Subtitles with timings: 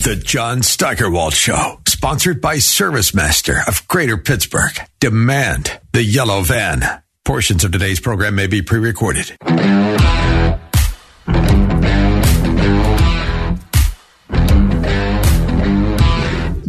[0.00, 4.72] The John Steigerwald Show, sponsored by ServiceMaster of Greater Pittsburgh.
[4.98, 7.02] Demand the yellow van.
[7.26, 9.36] Portions of today's program may be pre recorded.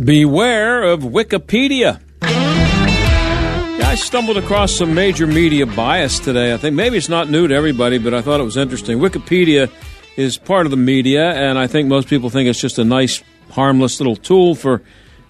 [0.04, 2.02] Beware of Wikipedia.
[2.22, 6.54] I stumbled across some major media bias today.
[6.54, 9.00] I think maybe it's not new to everybody, but I thought it was interesting.
[9.00, 9.72] Wikipedia
[10.16, 13.24] is part of the media, and I think most people think it's just a nice,
[13.52, 14.82] harmless little tool for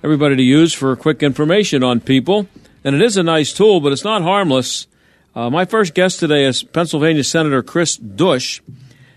[0.04, 2.48] everybody to use for quick information on people.
[2.84, 4.88] And it is a nice tool, but it's not harmless.
[5.36, 8.62] Uh, my first guest today is Pennsylvania Senator Chris Dush,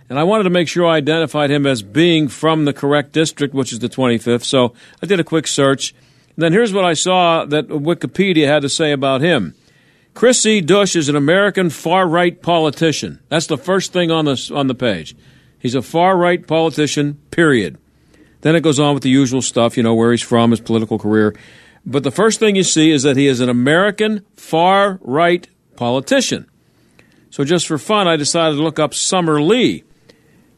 [0.09, 3.55] and I wanted to make sure I identified him as being from the correct district,
[3.55, 4.45] which is the 25th.
[4.45, 5.95] So I did a quick search.
[6.37, 9.55] And then here's what I saw that Wikipedia had to say about him.
[10.12, 10.61] Chris C.
[10.61, 13.21] Dush is an American far right politician.
[13.28, 15.17] That's the first thing on the, on the page.
[15.65, 17.79] He's a far right politician, period.
[18.43, 20.98] Then it goes on with the usual stuff, you know, where he's from, his political
[20.98, 21.34] career.
[21.87, 26.51] But the first thing you see is that he is an American far right politician.
[27.31, 29.84] So just for fun, I decided to look up Summer Lee.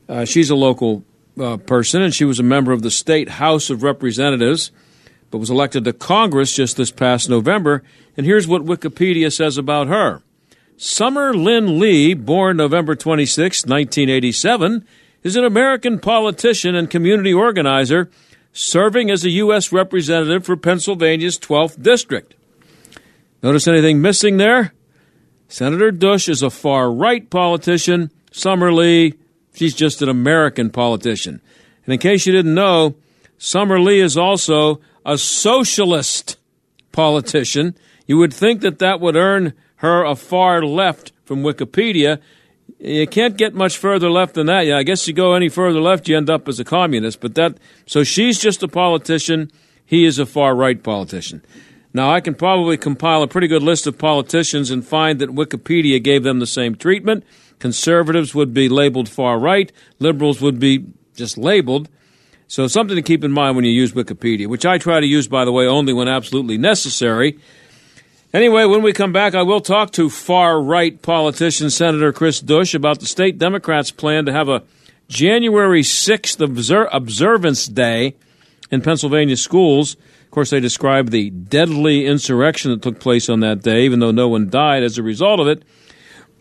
[0.09, 1.05] Uh, she's a local
[1.41, 4.73] uh, person, and she was a member of the State House of Representatives,
[5.31, 7.85] but was elected to Congress just this past November.
[8.17, 10.25] And here's what Wikipedia says about her.
[10.79, 14.87] Summer Lynn Lee, born November 26, 1987,
[15.23, 18.11] is an American politician and community organizer
[18.53, 19.73] serving as a U.S.
[19.73, 22.35] representative for Pennsylvania's 12th District.
[23.43, 24.75] Notice anything missing there?
[25.49, 28.11] Senator Dush is a far right politician.
[28.31, 29.15] Summer Lee,
[29.55, 31.41] she's just an American politician.
[31.87, 32.97] And in case you didn't know,
[33.39, 36.37] Summer Lee is also a socialist
[36.93, 37.77] politician.
[38.07, 39.55] You would think that that would earn
[39.87, 42.21] her a far left from Wikipedia.
[42.79, 44.67] You can't get much further left than that.
[44.67, 47.21] Yeah, I guess you go any further left, you end up as a communist.
[47.21, 49.51] But that so she's just a politician.
[49.85, 51.43] He is a far right politician.
[51.95, 56.03] Now I can probably compile a pretty good list of politicians and find that Wikipedia
[56.03, 57.25] gave them the same treatment.
[57.59, 59.73] Conservatives would be labeled far right.
[59.99, 61.89] Liberals would be just labeled.
[62.49, 65.27] So something to keep in mind when you use Wikipedia, which I try to use,
[65.27, 67.39] by the way, only when absolutely necessary.
[68.37, 72.75] Anyway, when we come back, I will talk to far right politician Senator Chris Dush
[72.75, 74.63] about the state Democrats' plan to have a
[75.09, 78.15] January 6th obser- observance day
[78.71, 79.95] in Pennsylvania schools.
[80.27, 84.11] Of course, they describe the deadly insurrection that took place on that day, even though
[84.11, 85.63] no one died as a result of it,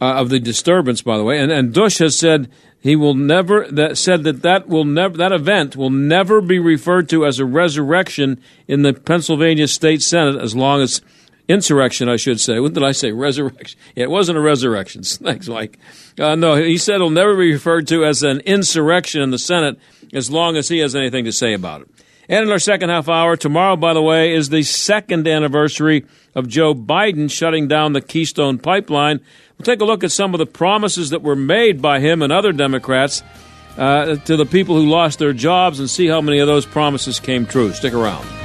[0.01, 1.39] uh, of the disturbance, by the way.
[1.39, 2.51] And, and Dush has said
[2.81, 7.07] he will never that said that that will never that event will never be referred
[7.07, 10.99] to as a resurrection in the Pennsylvania State Senate as long as
[11.47, 12.59] insurrection, I should say.
[12.59, 13.11] What did I say?
[13.11, 13.79] Resurrection.
[13.95, 15.03] It wasn't a resurrection.
[15.03, 15.77] Thanks, Mike.
[16.19, 19.77] Uh, no, he said it'll never be referred to as an insurrection in the Senate
[20.13, 21.89] as long as he has anything to say about it.
[22.27, 26.47] And in our second half hour, tomorrow, by the way, is the second anniversary of
[26.47, 29.19] Joe Biden shutting down the Keystone Pipeline.
[29.57, 32.33] We'll take a look at some of the promises that were made by him and
[32.33, 33.21] other Democrats
[33.77, 37.19] uh, to the people who lost their jobs and see how many of those promises
[37.19, 37.71] came true.
[37.73, 38.44] Stick around.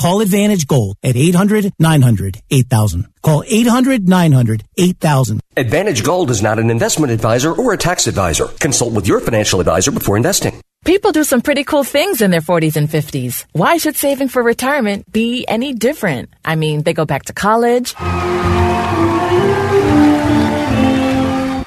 [0.00, 3.06] Call Advantage Gold at 800 900 8000.
[3.20, 5.40] Call 800 900 8000.
[5.58, 8.46] Advantage Gold is not an investment advisor or a tax advisor.
[8.46, 10.58] Consult with your financial advisor before investing.
[10.86, 13.44] People do some pretty cool things in their 40s and 50s.
[13.52, 16.32] Why should saving for retirement be any different?
[16.46, 17.94] I mean, they go back to college,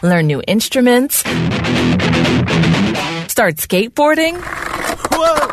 [0.02, 1.18] learn new instruments,
[3.28, 4.42] start skateboarding.
[5.12, 5.53] Whoa!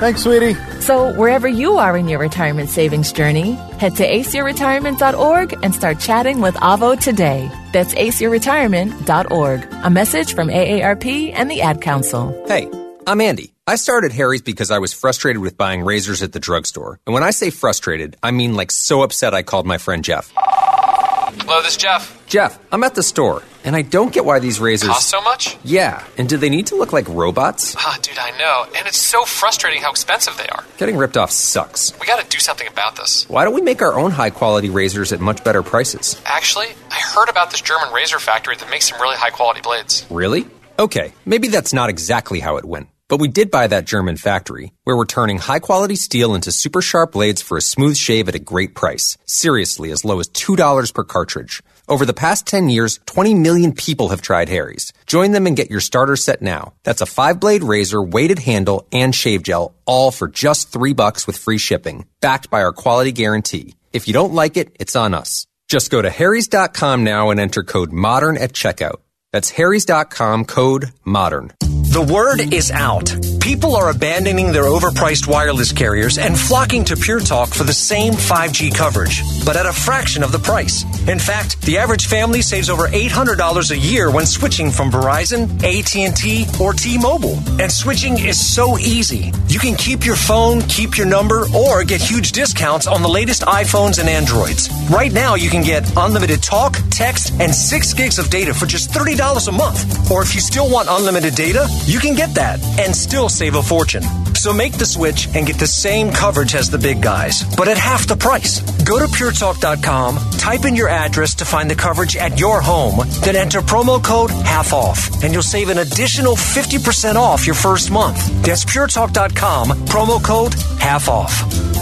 [0.00, 0.54] Thanks, sweetie.
[0.80, 6.40] So, wherever you are in your retirement savings journey, head to aceyourretirement.org and start chatting
[6.40, 7.50] with Avo today.
[7.74, 9.68] That's aceyourretirement.org.
[9.84, 12.32] A message from AARP and the Ad Council.
[12.48, 12.70] Hey,
[13.06, 13.52] I'm Andy.
[13.66, 16.98] I started Harry's because I was frustrated with buying razors at the drugstore.
[17.06, 20.32] And when I say frustrated, I mean like so upset I called my friend Jeff.
[20.34, 22.19] Hello, this is Jeff.
[22.30, 25.58] Jeff, I'm at the store, and I don't get why these razors cost so much.
[25.64, 27.74] Yeah, and do they need to look like robots?
[27.76, 30.64] Ah, dude, I know, and it's so frustrating how expensive they are.
[30.78, 31.92] Getting ripped off sucks.
[31.98, 33.28] We got to do something about this.
[33.28, 36.22] Why don't we make our own high quality razors at much better prices?
[36.24, 40.06] Actually, I heard about this German razor factory that makes some really high quality blades.
[40.08, 40.46] Really?
[40.78, 42.90] Okay, maybe that's not exactly how it went.
[43.08, 46.80] But we did buy that German factory, where we're turning high quality steel into super
[46.80, 49.18] sharp blades for a smooth shave at a great price.
[49.26, 51.60] Seriously, as low as $2 per cartridge.
[51.90, 54.92] Over the past 10 years, 20 million people have tried Harry's.
[55.08, 56.72] Join them and get your starter set now.
[56.84, 61.26] That's a five blade razor, weighted handle, and shave gel, all for just three bucks
[61.26, 63.74] with free shipping, backed by our quality guarantee.
[63.92, 65.48] If you don't like it, it's on us.
[65.66, 69.00] Just go to harrys.com now and enter code MODERN at checkout.
[69.32, 71.50] That's harrys.com code MODERN.
[71.58, 73.10] The word is out.
[73.40, 78.12] People are abandoning their overpriced wireless carriers and flocking to Pure Talk for the same
[78.12, 80.84] 5G coverage, but at a fraction of the price.
[81.08, 86.46] In fact, the average family saves over $800 a year when switching from Verizon, AT&T,
[86.60, 87.38] or T-Mobile.
[87.60, 89.32] And switching is so easy.
[89.48, 93.42] You can keep your phone, keep your number, or get huge discounts on the latest
[93.42, 94.68] iPhones and Androids.
[94.90, 98.90] Right now, you can get unlimited talk, text, and 6 gigs of data for just
[98.90, 100.10] $30 a month.
[100.10, 103.62] Or if you still want unlimited data, you can get that and still save a
[103.62, 104.02] fortune.
[104.34, 107.76] So make the switch and get the same coverage as the big guys, but at
[107.76, 108.60] half the price.
[108.84, 113.36] Go to puretalk.com, type in your address to find the coverage at your home, then
[113.36, 118.18] enter promo code half off, and you'll save an additional 50% off your first month.
[118.42, 121.30] That's puretalk.com, promo code half off.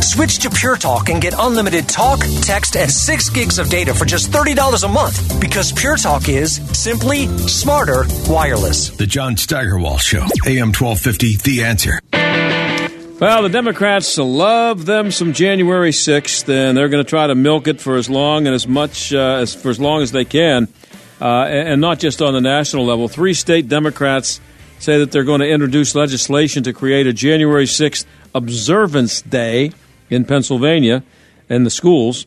[0.02, 4.04] Switch to Pure Talk and get unlimited talk, text, and 6 gigs of data for
[4.04, 8.90] just $30 a month because Pure Talk is simply smarter wireless.
[8.90, 12.00] The John Steigerwald Show, AM 1250, The Answer.
[13.20, 17.66] Well, the Democrats love them some January 6th, and they're going to try to milk
[17.66, 20.68] it for as long and as much uh, as for as long as they can,
[21.20, 23.08] uh, and, and not just on the national level.
[23.08, 24.40] Three state Democrats
[24.78, 28.06] say that they're going to introduce legislation to create a January 6th
[28.36, 29.72] observance day
[30.10, 31.02] in Pennsylvania
[31.48, 32.26] in the schools.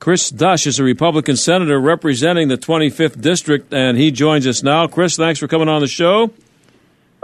[0.00, 4.88] Chris Dush is a Republican senator representing the 25th district, and he joins us now.
[4.88, 6.32] Chris, thanks for coming on the show.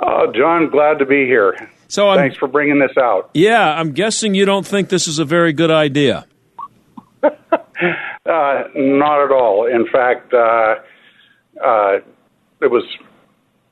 [0.00, 1.70] Oh, John, glad to be here.
[1.88, 3.30] So I'm, thanks for bringing this out.
[3.34, 6.26] Yeah, I'm guessing you don't think this is a very good idea.
[7.22, 7.30] uh,
[8.74, 9.66] not at all.
[9.66, 10.76] In fact, uh,
[11.64, 11.98] uh,
[12.60, 12.84] it was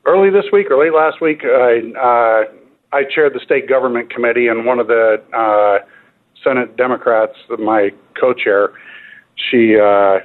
[0.05, 1.43] early this week or late last week.
[1.43, 2.53] I uh,
[2.91, 5.85] I chaired the state government committee, and one of the uh,
[6.43, 8.71] Senate Democrats, my co-chair,
[9.35, 10.19] she uh,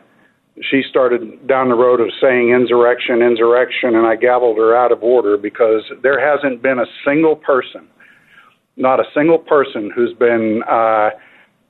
[0.60, 5.02] she started down the road of saying insurrection, insurrection, and I gavelled her out of
[5.02, 7.88] order because there hasn't been a single person,
[8.76, 11.10] not a single person, who's been uh,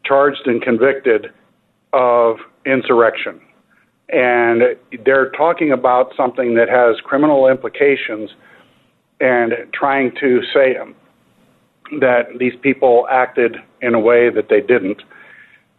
[0.04, 1.26] charged and convicted
[1.92, 3.40] of insurrection.
[4.08, 4.62] And
[5.04, 8.30] they're talking about something that has criminal implications
[9.20, 10.76] and trying to say
[12.00, 15.02] that these people acted in a way that they didn't.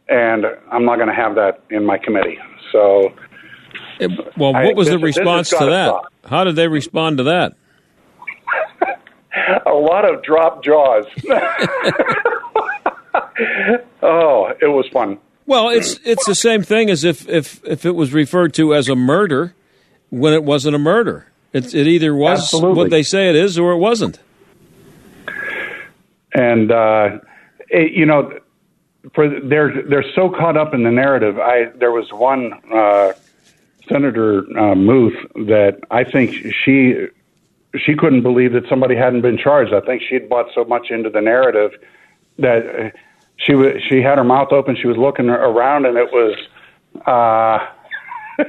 [0.10, 2.38] And I'm not going to have that in my committee.
[2.72, 3.14] So,
[4.38, 5.88] well, what was the response to that?
[5.88, 6.14] Stop.
[6.26, 7.54] How did they respond to that?
[9.66, 11.06] a lot of drop jaws.
[14.02, 15.18] oh, it was fun.
[15.46, 18.88] Well, it's it's the same thing as if if if it was referred to as
[18.88, 19.54] a murder
[20.10, 21.28] when it wasn't a murder.
[21.52, 22.78] It it either was Absolutely.
[22.78, 24.20] what they say it is or it wasn't.
[26.34, 27.20] And uh,
[27.70, 28.40] it, you know,
[29.14, 31.40] for they're they're so caught up in the narrative.
[31.40, 33.14] I there was one uh,
[33.90, 36.34] Senator uh, Muth that I think
[36.64, 37.08] she
[37.76, 39.74] she couldn't believe that somebody hadn't been charged.
[39.74, 41.72] I think she had bought so much into the narrative
[42.40, 42.98] that uh,
[43.38, 44.76] she was she had her mouth open.
[44.76, 46.38] She was looking around, and it was.
[47.06, 47.68] Uh,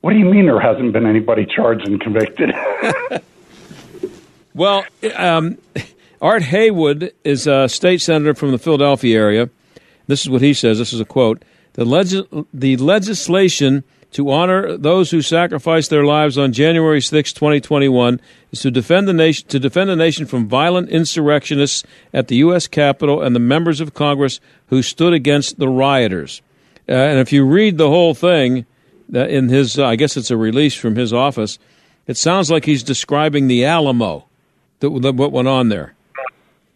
[0.00, 2.52] what do you mean there hasn't been anybody charged and convicted?
[4.54, 4.84] well,
[5.16, 5.58] um,
[6.20, 9.50] Art Haywood is a state senator from the Philadelphia area.
[10.06, 10.78] This is what he says.
[10.78, 11.42] This is a quote.
[11.74, 18.20] The, the legislation to honor those who sacrificed their lives on January 6, 2021,
[18.50, 22.66] is to defend the nation to defend the nation from violent insurrectionists at the U.S.
[22.66, 26.40] Capitol and the members of Congress who stood against the rioters.
[26.88, 28.64] Uh, and if you read the whole thing,
[29.14, 31.58] uh, in his, uh, I guess it's a release from his office,
[32.06, 34.26] it sounds like he's describing the Alamo,
[34.80, 35.95] that, that what went on there.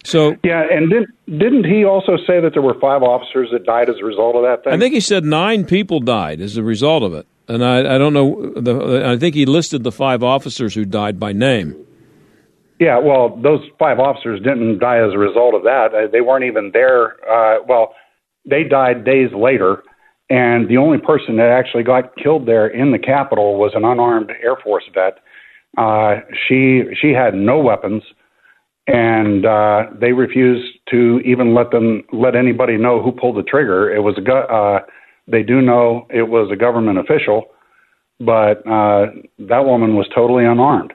[0.04, 3.90] So yeah, and didn't didn't he also say that there were five officers that died
[3.90, 4.72] as a result of that thing?
[4.72, 7.98] I think he said nine people died as a result of it, and I, I
[7.98, 8.52] don't know.
[8.56, 11.76] The, I think he listed the five officers who died by name.
[12.78, 15.88] Yeah, well, those five officers didn't die as a result of that.
[15.94, 17.16] Uh, they weren't even there.
[17.30, 17.94] Uh, well,
[18.46, 19.82] they died days later,
[20.30, 24.30] and the only person that actually got killed there in the Capitol was an unarmed
[24.42, 25.18] Air Force vet.
[25.76, 28.02] Uh, she she had no weapons
[28.92, 33.92] and uh, they refused to even let them let anybody know who pulled the trigger.
[33.94, 34.80] It was a go- uh,
[35.28, 37.44] they do know it was a government official,
[38.18, 39.06] but uh,
[39.38, 40.92] that woman was totally unarmed.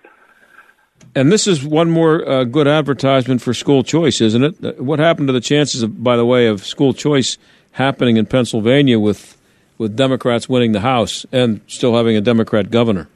[1.16, 4.64] And this is one more uh, good advertisement for school choice, isn't it?
[4.64, 7.38] Uh, what happened to the chances, of, by the way, of school choice
[7.72, 9.38] happening in Pennsylvania with
[9.78, 13.08] with Democrats winning the House and still having a Democrat governor?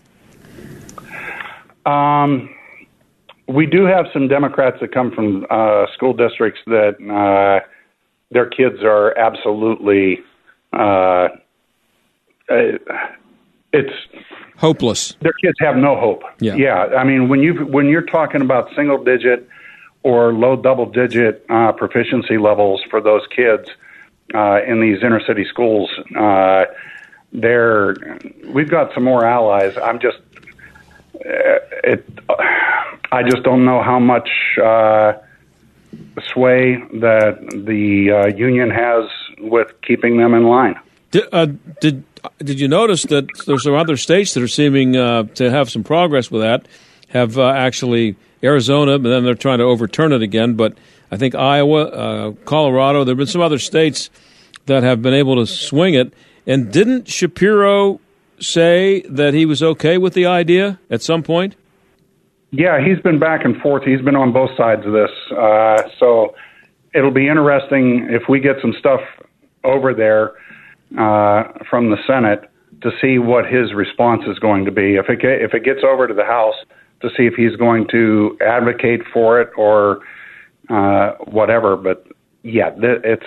[1.85, 2.49] Um,
[3.49, 7.65] we do have some Democrats that come from uh, school districts that uh,
[8.31, 10.19] their kids are absolutely.
[10.71, 11.29] Uh,
[12.49, 12.77] uh,
[13.73, 13.93] it's
[14.57, 15.15] hopeless.
[15.21, 16.23] Their kids have no hope.
[16.39, 16.55] Yeah.
[16.55, 16.85] yeah.
[16.97, 19.47] I mean, when you when you're talking about single digit
[20.03, 23.69] or low double digit uh, proficiency levels for those kids
[24.33, 26.65] uh, in these inner city schools, uh,
[27.31, 27.95] there
[28.53, 29.75] we've got some more allies.
[29.77, 30.17] I'm just
[31.19, 32.05] it.
[33.11, 34.29] I just don't know how much
[34.63, 35.13] uh,
[36.33, 39.05] sway that the uh, union has
[39.39, 40.79] with keeping them in line.
[41.11, 41.47] Did, uh,
[41.81, 42.03] did
[42.43, 45.83] did you notice that there's some other states that are seeming uh, to have some
[45.83, 46.67] progress with that?
[47.09, 50.55] Have uh, actually Arizona, but then they're trying to overturn it again.
[50.55, 50.77] But
[51.11, 54.09] I think Iowa, uh, Colorado, there have been some other states
[54.65, 56.13] that have been able to swing it.
[56.45, 57.99] And didn't Shapiro
[58.39, 61.55] say that he was okay with the idea at some point?
[62.51, 63.83] Yeah, he's been back and forth.
[63.83, 65.11] He's been on both sides of this.
[65.31, 66.35] Uh, so
[66.93, 69.01] it'll be interesting if we get some stuff
[69.63, 70.31] over there
[70.97, 72.49] uh, from the Senate
[72.81, 74.95] to see what his response is going to be.
[74.95, 76.55] If it get, if it gets over to the House,
[77.01, 79.99] to see if he's going to advocate for it or
[80.69, 81.75] uh, whatever.
[81.75, 82.07] But
[82.43, 83.25] yeah, th- it's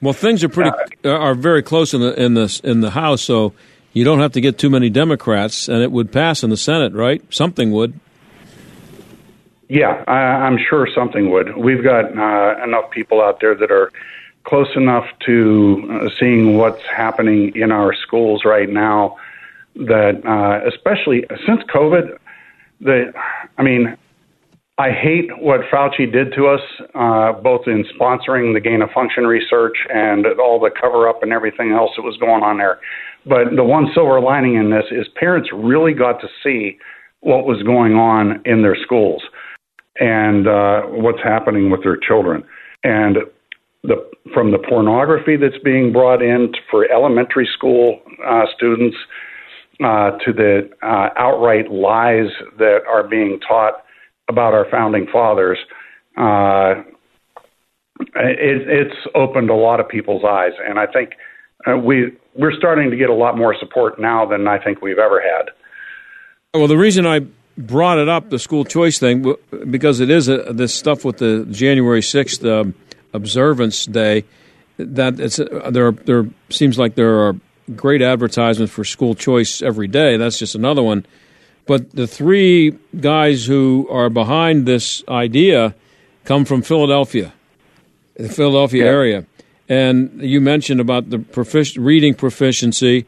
[0.00, 0.70] well, things are pretty
[1.04, 3.52] uh, are very close in the in the in the House, so
[3.94, 6.92] you don't have to get too many Democrats, and it would pass in the Senate,
[6.92, 7.22] right?
[7.32, 7.98] Something would.
[9.68, 11.56] Yeah, I, I'm sure something would.
[11.56, 13.90] We've got uh, enough people out there that are
[14.42, 19.16] close enough to uh, seeing what's happening in our schools right now
[19.76, 22.18] that, uh, especially since COVID,
[22.80, 23.12] the,
[23.56, 23.96] I mean,
[24.76, 26.60] I hate what Fauci did to us,
[26.96, 31.32] uh, both in sponsoring the gain of function research and all the cover up and
[31.32, 32.80] everything else that was going on there.
[33.24, 36.76] But the one silver lining in this is parents really got to see
[37.20, 39.22] what was going on in their schools
[40.00, 42.42] and uh, what's happening with their children.
[42.82, 43.18] And
[43.84, 48.96] the, from the pornography that's being brought in for elementary school uh, students
[49.84, 52.28] uh, to the uh, outright lies
[52.58, 53.83] that are being taught
[54.28, 55.58] about our founding fathers,
[56.16, 56.82] uh,
[58.16, 60.52] it, it's opened a lot of people's eyes.
[60.66, 61.10] And I think
[61.66, 64.98] uh, we, we're starting to get a lot more support now than I think we've
[64.98, 65.50] ever had.
[66.52, 67.20] Well, the reason I
[67.56, 69.34] brought it up, the school choice thing,
[69.70, 72.74] because it is a, this stuff with the January 6th um,
[73.12, 74.24] observance day.
[74.76, 75.92] That it's uh, there.
[75.92, 77.36] There seems like there are
[77.76, 80.16] great advertisements for school choice every day.
[80.16, 81.06] That's just another one.
[81.66, 85.74] But the three guys who are behind this idea
[86.24, 87.32] come from Philadelphia,
[88.16, 88.90] the Philadelphia yeah.
[88.90, 89.26] area.
[89.68, 93.06] And you mentioned about the profic- reading proficiency.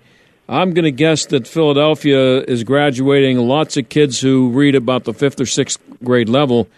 [0.48, 5.12] I'm going to guess that Philadelphia is graduating lots of kids who read about the
[5.12, 6.68] fifth or sixth grade level.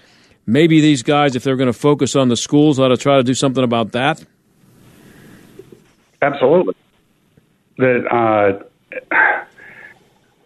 [0.47, 3.23] Maybe these guys, if they're going to focus on the schools, ought to try to
[3.23, 4.25] do something about that.
[6.23, 6.75] Absolutely.
[7.76, 9.44] That uh,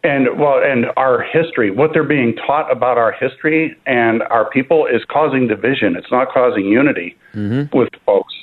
[0.05, 4.87] and well, and our history, what they're being taught about our history and our people
[4.87, 5.97] is causing division.
[5.97, 7.75] It's not causing unity Mm-hmm.
[7.77, 8.35] with folks.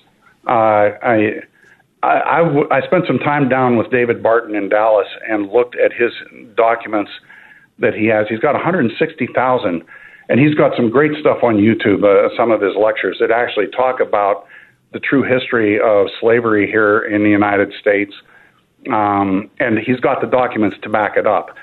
[0.48, 0.52] Uh,
[1.04, 1.42] I,
[2.02, 5.76] I, I, w- I spent some time down with David Barton in Dallas and looked
[5.76, 6.12] at his
[6.56, 7.12] documents
[7.78, 8.26] that he has.
[8.28, 9.84] He's got 160,000,
[10.30, 12.04] and he's got some great stuff on YouTube.
[12.04, 14.48] Uh, some of his lectures that actually talk about
[14.92, 18.14] the true history of slavery here in the United States.
[18.88, 21.56] Um, and he's got the documents to back it up,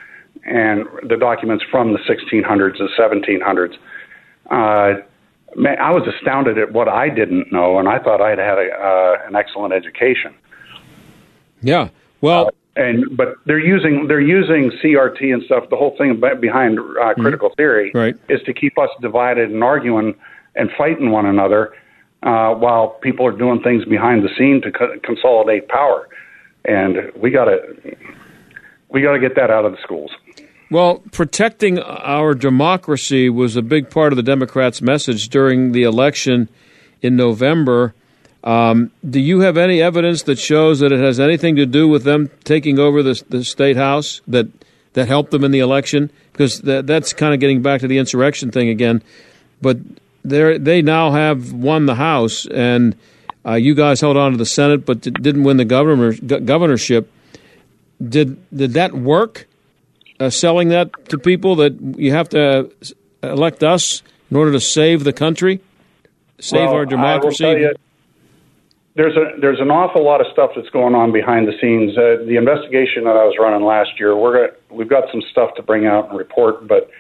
[0.45, 3.77] and the documents from the 1600s and 1700s.
[4.51, 5.01] Uh,
[5.57, 8.69] man, I was astounded at what I didn't know, and I thought I'd had a,
[8.71, 10.35] uh, an excellent education.
[11.63, 11.89] Yeah.
[12.21, 15.65] Well, and but they're using they're using CRT and stuff.
[15.71, 18.15] The whole thing behind uh, critical theory Right.
[18.29, 20.15] is to keep us divided and arguing
[20.55, 21.73] and fighting one another,
[22.23, 26.09] uh, while people are doing things behind the scene to co- consolidate power.
[26.67, 27.97] And we got to
[28.89, 30.11] we got to get that out of the schools.
[30.71, 36.49] Well, protecting our democracy was a big part of the Democrats' message during the election
[37.03, 37.95] in November.
[38.43, 42.05] Um, do you have any evidence that shows that it has anything to do with
[42.05, 44.49] them taking over the, the state house that
[44.95, 46.11] that helped them in the election?
[46.33, 49.03] Because that, that's kind of getting back to the insurrection thing again.
[49.63, 49.79] But
[50.25, 52.97] they they now have won the house, and
[53.47, 56.41] uh, you guys held on to the Senate, but d- didn't win the governor go-
[56.41, 57.11] governorship.
[58.03, 59.47] Did did that work?
[60.19, 62.71] uh, selling that to people that you have to
[63.23, 65.61] uh, elect us in order to save the country,
[66.41, 67.45] save Well, our democracy.
[67.45, 67.75] I will tell you,
[68.95, 71.97] there's a there's an awful lot of stuff that's going on behind the scenes.
[71.97, 75.55] Uh, the investigation that I was running last year, we're gonna, we've got some stuff
[75.57, 76.91] to bring out and report, but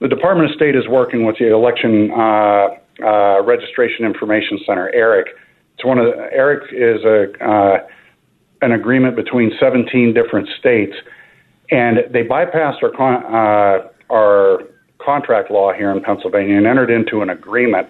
[0.00, 2.68] the Department of State is working with the Election uh,
[3.02, 5.28] uh, Registration Information Center, ERIC.
[5.76, 7.86] It's one of the, ERIC is a uh,
[8.62, 10.94] an agreement between 17 different states,
[11.70, 14.60] and they bypassed our con- uh, our
[15.04, 17.88] contract law here in Pennsylvania and entered into an agreement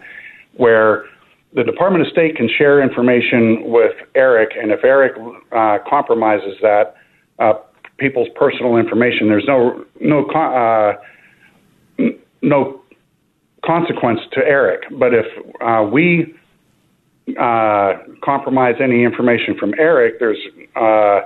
[0.56, 1.04] where
[1.54, 5.12] the Department of State can share information with Eric, and if Eric
[5.52, 6.96] uh, compromises that
[7.38, 7.54] uh,
[7.98, 10.98] people's personal information, there's no no con-
[12.00, 12.08] uh,
[12.42, 12.80] no
[13.64, 14.82] consequence to Eric.
[14.98, 15.26] But if
[15.60, 16.34] uh, we
[17.38, 20.38] uh, compromise any information from Eric, there's
[20.76, 21.20] uh,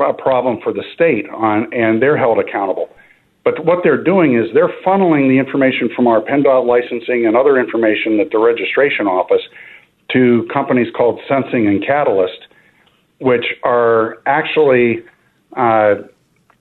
[0.00, 2.88] a problem for the state on, and they're held accountable.
[3.44, 7.58] But what they're doing is they're funneling the information from our PennDOT licensing and other
[7.58, 9.42] information at the registration office
[10.12, 12.46] to companies called Sensing and Catalist,
[13.20, 15.02] which are actually
[15.56, 15.94] uh,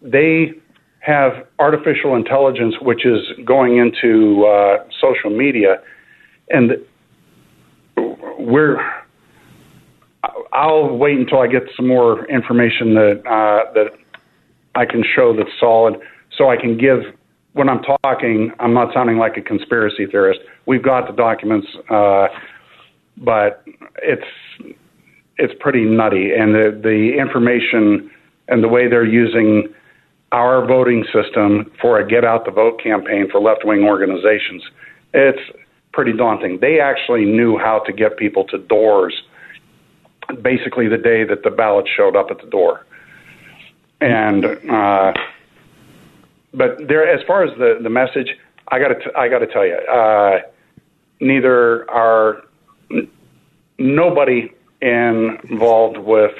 [0.01, 0.53] they
[0.99, 5.81] have artificial intelligence which is going into uh, social media,
[6.49, 6.71] and
[8.39, 8.79] we're
[10.51, 13.91] I'll wait until I get some more information that uh, that
[14.75, 15.95] I can show that's solid,
[16.35, 16.99] so I can give.
[17.53, 20.39] When I'm talking, I'm not sounding like a conspiracy theorist.
[20.65, 22.27] We've got the documents, uh,
[23.17, 23.63] but
[24.01, 24.25] it's
[25.37, 28.09] it's pretty nutty, and the the information
[28.47, 29.73] and the way they're using
[30.31, 34.63] our voting system for a get out the vote campaign for left wing organizations.
[35.13, 35.39] It's
[35.99, 36.59] pretty daunting.
[36.61, 39.13] They actually knew how to get people to doors
[40.41, 42.85] basically the day that the ballot showed up at the door.
[43.99, 45.11] And uh,
[46.53, 48.29] but there, as far as the the message,
[48.69, 50.39] I got to I got to tell you, uh,
[51.19, 52.43] neither are
[52.89, 53.11] n-
[53.77, 56.31] nobody involved with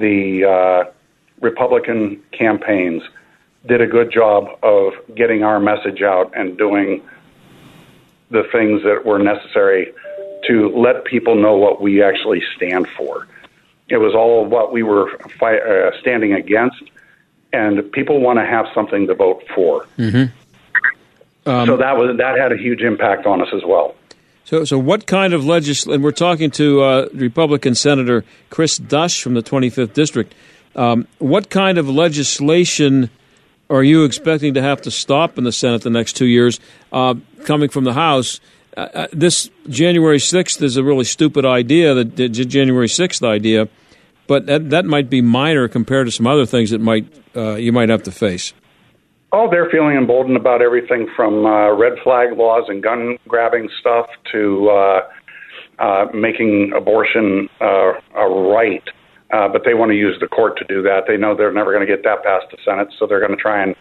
[0.00, 0.90] the uh,
[1.42, 3.02] Republican campaigns
[3.66, 7.02] did a good job of getting our message out and doing
[8.30, 9.92] the things that were necessary
[10.46, 13.26] to let people know what we actually stand for.
[13.88, 16.82] It was all what we were fi- uh, standing against,
[17.52, 19.86] and people want to have something to vote for.
[19.98, 21.50] Mm-hmm.
[21.50, 23.94] Um, so that was that had a huge impact on us as well.
[24.44, 26.02] So, so what kind of legislation?
[26.02, 30.34] We're talking to uh, Republican Senator Chris Dush from the 25th District.
[30.76, 33.10] Um, what kind of legislation
[33.70, 36.60] are you expecting to have to stop in the Senate the next two years,
[36.92, 38.40] uh, coming from the House?
[38.76, 43.68] Uh, uh, this January 6th is a really stupid idea, the, the January 6th idea,
[44.26, 47.72] but that, that might be minor compared to some other things that might uh, you
[47.72, 48.52] might have to face.
[49.32, 54.06] Oh, they're feeling emboldened about everything from uh, red flag laws and gun grabbing stuff
[54.32, 54.70] to
[55.78, 58.82] uh, making abortion a right.
[59.30, 61.04] Uh, but they want to use the court to do that.
[61.06, 63.36] They know they're never going to get that past the Senate, so they're going to
[63.36, 63.74] try and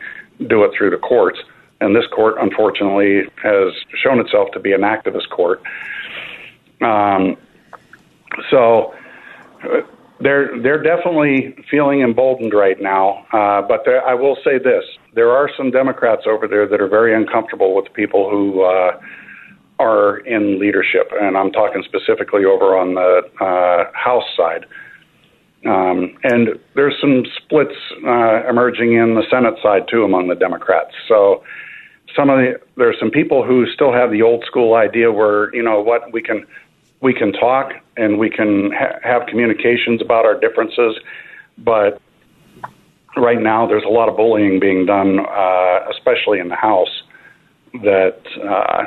[0.47, 1.39] do it through the courts.
[1.79, 5.61] And this court, unfortunately, has shown itself to be an activist court.
[6.81, 7.37] Um,
[8.49, 8.93] so
[9.63, 9.81] uh,
[10.19, 13.25] they're they're definitely feeling emboldened right now.
[13.31, 14.83] Uh, but there, I will say this:
[15.13, 18.99] there are some Democrats over there that are very uncomfortable with people who uh,
[19.79, 24.65] are in leadership, and I'm talking specifically over on the uh, House side.
[25.67, 27.75] Um, and there's some splits
[28.05, 30.91] uh, emerging in the Senate side too among the Democrats.
[31.07, 31.43] So
[32.15, 35.63] some of the there's some people who still have the old school idea where you
[35.63, 36.45] know what we can
[37.01, 40.95] we can talk and we can ha- have communications about our differences,
[41.57, 42.01] but
[43.15, 47.03] right now there's a lot of bullying being done, uh, especially in the House,
[47.83, 48.85] that uh,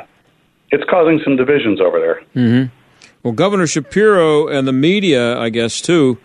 [0.71, 2.21] it's causing some divisions over there.
[2.35, 2.73] Mm-hmm.
[3.23, 6.17] Well, Governor Shapiro and the media, I guess, too,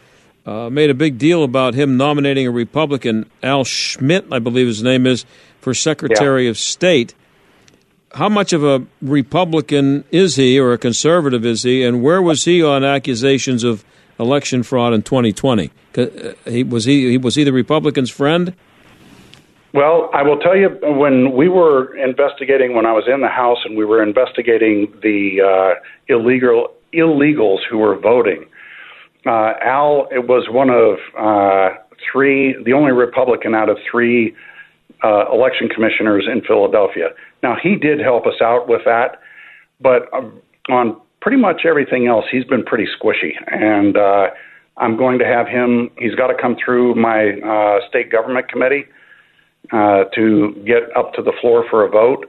[0.47, 4.83] uh, made a big deal about him nominating a Republican, Al Schmidt, I believe his
[4.83, 5.27] name is,
[5.61, 6.51] for Secretary yeah.
[6.51, 7.15] of State.
[8.13, 12.45] How much of a Republican is he, or a conservative is he, and where was
[12.45, 13.85] he on accusations of
[14.19, 15.71] election fraud in 2020?
[15.97, 16.07] Uh,
[16.45, 18.55] he was he was he the Republicans' friend?
[19.75, 23.59] Well, I will tell you, when we were investigating, when I was in the House
[23.65, 28.47] and we were investigating the uh, illegal illegals who were voting,
[29.27, 31.77] uh, Al it was one of uh,
[32.11, 34.35] three, the only Republican out of three
[35.05, 37.09] uh, election commissioners in Philadelphia.
[37.43, 39.21] Now he did help us out with that,
[39.81, 43.33] but um, on pretty much everything else, he's been pretty squishy.
[43.49, 44.29] And uh,
[44.77, 45.91] I'm going to have him.
[45.99, 48.85] He's got to come through my uh, state government committee
[49.73, 52.27] uh, to get up to the floor for a vote.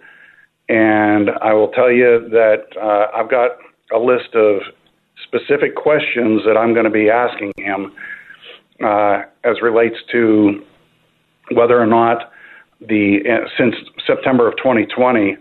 [0.69, 3.51] And I will tell you that uh, I've got
[3.93, 4.61] a list of
[5.27, 7.93] specific questions that I'm going to be asking him
[8.83, 10.63] uh, as relates to
[11.51, 12.31] whether or not
[12.79, 15.37] the uh, since September of 2020,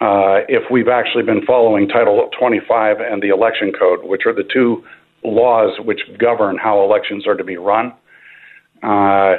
[0.00, 4.44] uh, if we've actually been following Title 25 and the Election Code, which are the
[4.52, 4.84] two
[5.24, 7.92] laws which govern how elections are to be run.
[8.82, 9.36] Uh,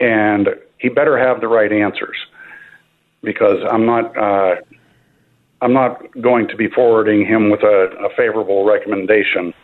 [0.00, 2.16] and he better have the right answers
[3.22, 4.56] because I'm not uh,
[5.62, 9.54] I'm not going to be forwarding him with a, a favorable recommendation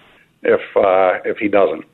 [0.42, 1.84] if uh, if he doesn't.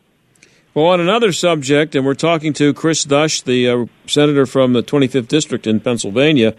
[0.74, 4.82] Well, on another subject, and we're talking to Chris Dush, the uh, senator from the
[4.82, 6.54] 25th district in Pennsylvania.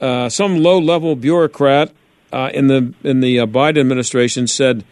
[0.00, 1.92] Uh, some low-level bureaucrat
[2.32, 4.84] uh, in the in the uh, Biden administration said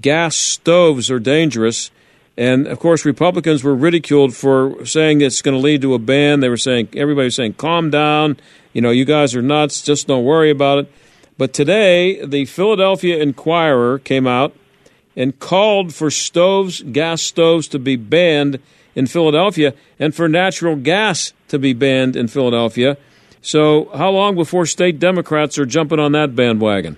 [0.00, 1.90] gas stoves are dangerous
[2.40, 6.40] and of course, Republicans were ridiculed for saying it's going to lead to a ban.
[6.40, 8.38] They were saying, everybody was saying, calm down.
[8.72, 9.82] You know, you guys are nuts.
[9.82, 10.92] Just don't worry about it.
[11.36, 14.56] But today, the Philadelphia Inquirer came out
[15.14, 18.58] and called for stoves, gas stoves, to be banned
[18.94, 22.96] in Philadelphia and for natural gas to be banned in Philadelphia.
[23.42, 26.96] So, how long before state Democrats are jumping on that bandwagon?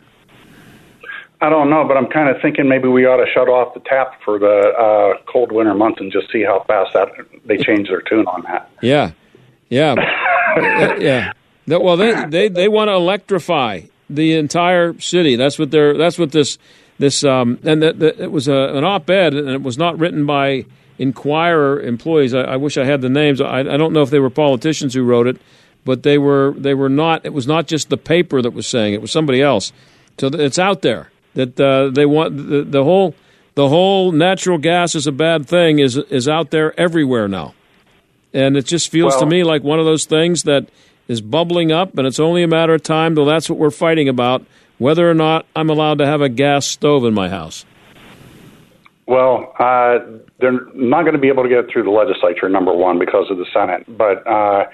[1.43, 3.81] I don't know, but I'm kind of thinking maybe we ought to shut off the
[3.81, 7.09] tap for the uh, cold winter months and just see how fast that
[7.45, 8.71] they change their tune on that.
[8.81, 9.11] Yeah,
[9.69, 9.97] yeah,
[11.01, 11.33] yeah.
[11.67, 15.35] Well, they they they want to electrify the entire city.
[15.35, 15.99] That's what they're.
[15.99, 16.59] That's what this
[16.99, 20.25] this um and that, that it was a, an op-ed and it was not written
[20.25, 20.65] by
[20.99, 22.35] Inquirer employees.
[22.35, 23.41] I, I wish I had the names.
[23.41, 25.39] I, I don't know if they were politicians who wrote it,
[25.85, 27.27] but they were they were not.
[27.27, 29.73] It was not just the paper that was saying it was somebody else.
[30.19, 33.15] So it's out there that uh, they want the, the whole
[33.55, 37.55] the whole natural gas is a bad thing is is out there everywhere now,
[38.33, 40.69] and it just feels well, to me like one of those things that
[41.09, 44.09] is bubbling up, and it's only a matter of time till that's what we're fighting
[44.09, 44.45] about,
[44.79, 47.65] whether or not I'm allowed to have a gas stove in my house.
[49.07, 49.99] Well, uh,
[50.39, 53.31] they're not going to be able to get it through the legislature, number one, because
[53.31, 53.85] of the Senate.
[53.89, 54.67] But uh,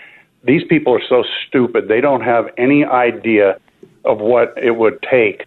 [0.44, 3.58] these people are so stupid; they don't have any idea
[4.04, 5.46] of what it would take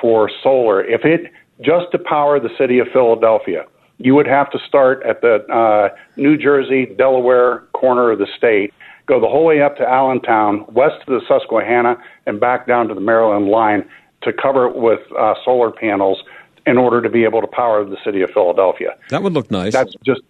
[0.00, 0.84] for solar.
[0.84, 3.66] If it just to power the city of Philadelphia,
[3.98, 8.72] you would have to start at the uh, New Jersey Delaware corner of the state,
[9.06, 12.94] go the whole way up to Allentown, west to the Susquehanna, and back down to
[12.94, 13.86] the Maryland line
[14.22, 16.22] to cover it with uh, solar panels
[16.66, 18.96] in order to be able to power the city of Philadelphia.
[19.10, 19.72] That would look nice.
[19.72, 20.22] That's just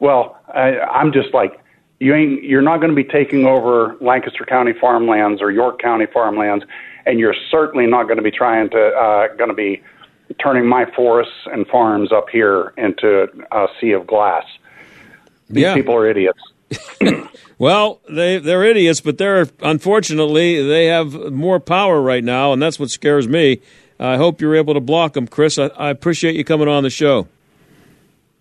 [0.00, 1.60] well, I, I'm just like
[2.00, 2.44] you ain't.
[2.44, 6.64] You're not going to be taking over Lancaster County farmlands or York County farmlands
[7.08, 9.82] and you're certainly not going to be trying to uh, going to be
[10.40, 14.44] turning my forests and farms up here into a sea of glass.
[15.48, 15.74] These yeah.
[15.74, 16.40] people are idiots.
[17.58, 22.78] well, they they're idiots, but they're unfortunately they have more power right now, and that's
[22.78, 23.60] what scares me.
[23.98, 25.58] I hope you're able to block them, Chris.
[25.58, 27.26] I, I appreciate you coming on the show.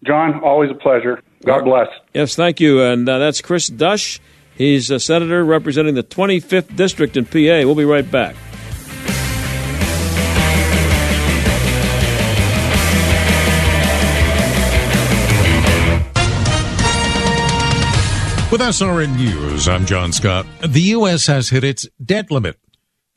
[0.05, 1.23] John, always a pleasure.
[1.43, 1.87] God bless.
[2.13, 2.83] Yes, thank you.
[2.83, 4.19] And uh, that's Chris Dush.
[4.55, 7.65] He's a senator representing the 25th district in PA.
[7.65, 8.35] We'll be right back.
[18.49, 20.47] With SRN News, I'm John Scott.
[20.65, 21.27] The U.S.
[21.27, 22.57] has hit its debt limit,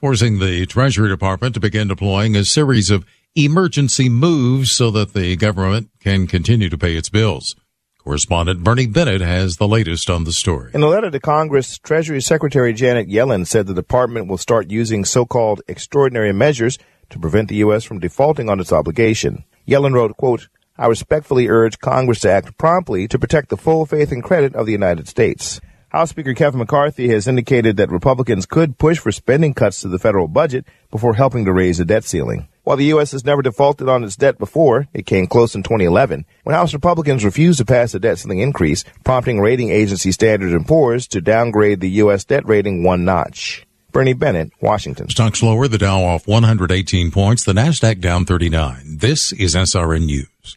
[0.00, 5.36] forcing the Treasury Department to begin deploying a series of emergency moves so that the
[5.36, 7.54] government can continue to pay its bills.
[7.98, 10.72] Correspondent Bernie Bennett has the latest on the story.
[10.74, 15.04] In a letter to Congress, Treasury Secretary Janet Yellen said the department will start using
[15.04, 16.76] so-called extraordinary measures
[17.10, 17.84] to prevent the U.S.
[17.84, 19.44] from defaulting on its obligation.
[19.68, 20.48] Yellen wrote, quote,
[20.80, 24.64] I respectfully urge Congress to act promptly to protect the full faith and credit of
[24.64, 25.60] the United States.
[25.90, 29.98] House Speaker Kevin McCarthy has indicated that Republicans could push for spending cuts to the
[29.98, 32.48] federal budget before helping to raise the debt ceiling.
[32.62, 33.12] While the U.S.
[33.12, 37.26] has never defaulted on its debt before, it came close in 2011 when House Republicans
[37.26, 41.80] refused to pass a debt ceiling increase, prompting rating agency Standard & Poor's to downgrade
[41.80, 42.24] the U.S.
[42.24, 43.66] debt rating one notch.
[43.92, 45.10] Bernie Bennett, Washington.
[45.10, 48.96] Stocks lower, the Dow off 118 points, the Nasdaq down 39.
[48.98, 50.56] This is SRN News.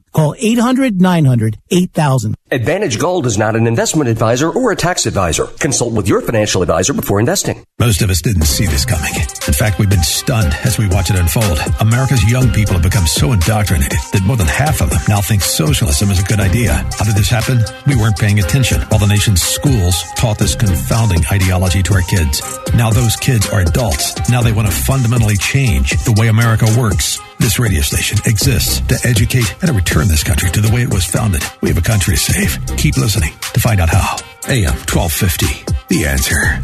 [0.13, 2.33] Call 800-900-8000.
[2.51, 5.45] Advantage Gold is not an investment advisor or a tax advisor.
[5.47, 7.63] Consult with your financial advisor before investing.
[7.79, 9.13] Most of us didn't see this coming.
[9.15, 11.59] In fact, we've been stunned as we watch it unfold.
[11.79, 15.41] America's young people have become so indoctrinated that more than half of them now think
[15.41, 16.73] socialism is a good idea.
[16.73, 17.59] How did this happen?
[17.87, 22.41] We weren't paying attention while the nation's schools taught this confounding ideology to our kids.
[22.75, 24.29] Now those kids are adults.
[24.29, 27.17] Now they want to fundamentally change the way America works.
[27.41, 30.93] This radio station exists to educate and to return this country to the way it
[30.93, 31.41] was founded.
[31.61, 32.77] We have a country to save.
[32.77, 34.17] Keep listening to find out how.
[34.47, 35.65] AM 1250.
[35.87, 36.57] The answer.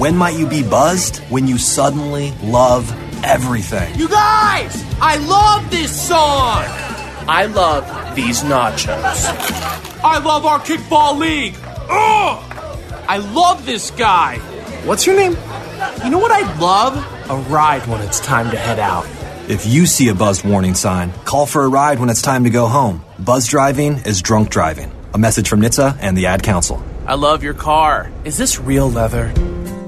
[0.00, 1.18] When might you be buzzed?
[1.28, 2.90] When you suddenly love
[3.24, 3.94] everything.
[3.96, 4.82] You guys!
[5.02, 6.64] I love this song!
[7.28, 7.84] I love
[8.16, 9.26] these nachos.
[10.02, 11.54] I love our kickball league.
[11.90, 12.42] Ugh!
[13.06, 14.38] I love this guy.
[14.86, 15.36] What's your name?
[16.02, 16.96] You know what I'd love?
[17.30, 19.06] A ride when it's time to head out.
[19.48, 22.50] If you see a buzzed warning sign, call for a ride when it's time to
[22.50, 23.04] go home.
[23.20, 24.90] Buzz driving is drunk driving.
[25.14, 26.84] A message from NHTSA and the Ad Council.
[27.06, 28.10] I love your car.
[28.24, 29.32] Is this real leather?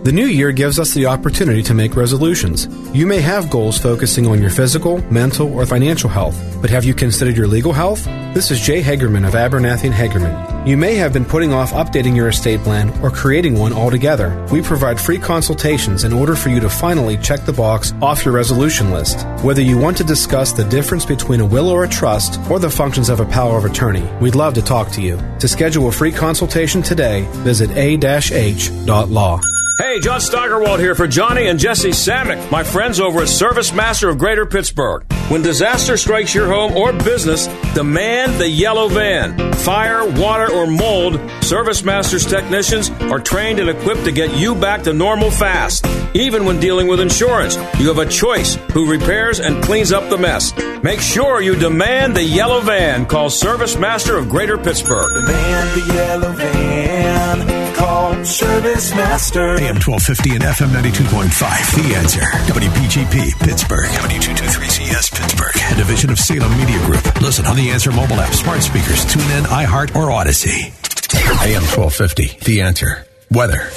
[0.04, 2.68] The new year gives us the opportunity to make resolutions.
[2.94, 6.94] You may have goals focusing on your physical, mental, or financial health, but have you
[6.94, 8.04] considered your legal health?
[8.34, 10.57] This is Jay Hagerman of Abernathy and Hagerman.
[10.66, 14.46] You may have been putting off updating your estate plan or creating one altogether.
[14.52, 18.34] We provide free consultations in order for you to finally check the box off your
[18.34, 19.26] resolution list.
[19.42, 22.68] Whether you want to discuss the difference between a will or a trust or the
[22.68, 25.18] functions of a power of attorney, we'd love to talk to you.
[25.38, 29.40] To schedule a free consultation today, visit a-h.law.
[29.78, 34.08] Hey, John Steigerwald here for Johnny and Jesse Samick, my friends over at Service Master
[34.08, 35.04] of Greater Pittsburgh.
[35.28, 39.52] When disaster strikes your home or business, demand the yellow van.
[39.52, 44.82] Fire, water, or mold, Service Master's technicians are trained and equipped to get you back
[44.82, 45.86] to normal fast.
[46.14, 50.18] Even when dealing with insurance, you have a choice who repairs and cleans up the
[50.18, 50.52] mess.
[50.82, 53.06] Make sure you demand the yellow van.
[53.06, 55.12] Call Service Master of Greater Pittsburgh.
[55.14, 57.74] Demand the yellow van.
[57.74, 59.54] Call Service Master.
[59.58, 61.30] AM 1250 and FM 92.5.
[61.76, 62.20] The answer.
[62.50, 63.86] WPGP, Pittsburgh.
[63.86, 65.56] W223CS, Pittsburgh.
[65.72, 67.04] A division of Salem Media Group.
[67.20, 70.37] Listen on the Answer mobile app, smart speakers, tune in, iHeart, or Odyssey.
[70.46, 72.38] AM 1250.
[72.44, 73.04] The answer.
[73.30, 73.70] Weather.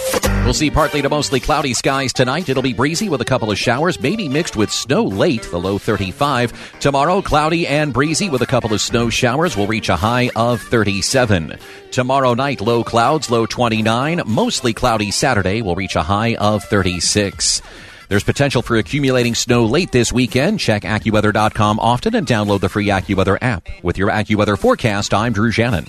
[0.44, 2.50] We'll see partly to mostly cloudy skies tonight.
[2.50, 5.78] It'll be breezy with a couple of showers, maybe mixed with snow late, the low
[5.78, 6.80] 35.
[6.80, 9.58] Tomorrow, cloudy and breezy with a couple of snow showers.
[9.58, 11.58] We'll reach a high of 37.
[11.90, 14.22] Tomorrow night, low clouds, low 29.
[14.28, 17.62] Mostly cloudy Saturday We'll reach a high of 36.
[18.08, 20.60] There's potential for accumulating snow late this weekend.
[20.60, 23.68] Check AccuWeather.com often and download the free AccuWeather app.
[23.84, 25.88] With your AccuWeather forecast, I'm Drew Shannon.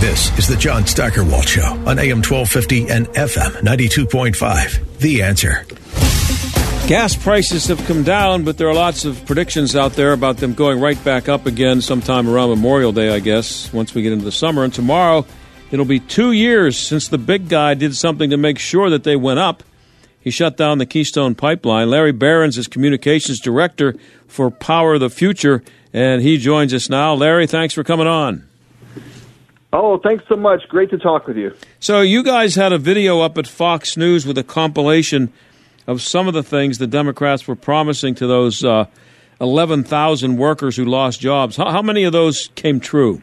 [0.00, 4.98] This is the John Steigerwald Show on AM 1250 and FM 92.5.
[4.98, 5.64] The answer.
[6.86, 10.52] Gas prices have come down, but there are lots of predictions out there about them
[10.52, 14.26] going right back up again sometime around Memorial Day, I guess, once we get into
[14.26, 14.64] the summer.
[14.64, 15.24] And tomorrow,
[15.70, 19.16] it'll be two years since the big guy did something to make sure that they
[19.16, 19.62] went up.
[20.20, 21.88] he shut down the Keystone Pipeline.
[21.88, 23.94] Larry Behrens is communications director
[24.26, 25.62] for Power the Future,
[25.94, 27.14] and he joins us now.
[27.14, 28.46] Larry, thanks for coming on.
[29.76, 30.62] Oh, thanks so much.
[30.68, 31.52] Great to talk with you.
[31.80, 35.32] So, you guys had a video up at Fox News with a compilation
[35.88, 38.84] of some of the things the Democrats were promising to those uh,
[39.40, 41.56] 11,000 workers who lost jobs.
[41.56, 43.20] How, how, many of those came true?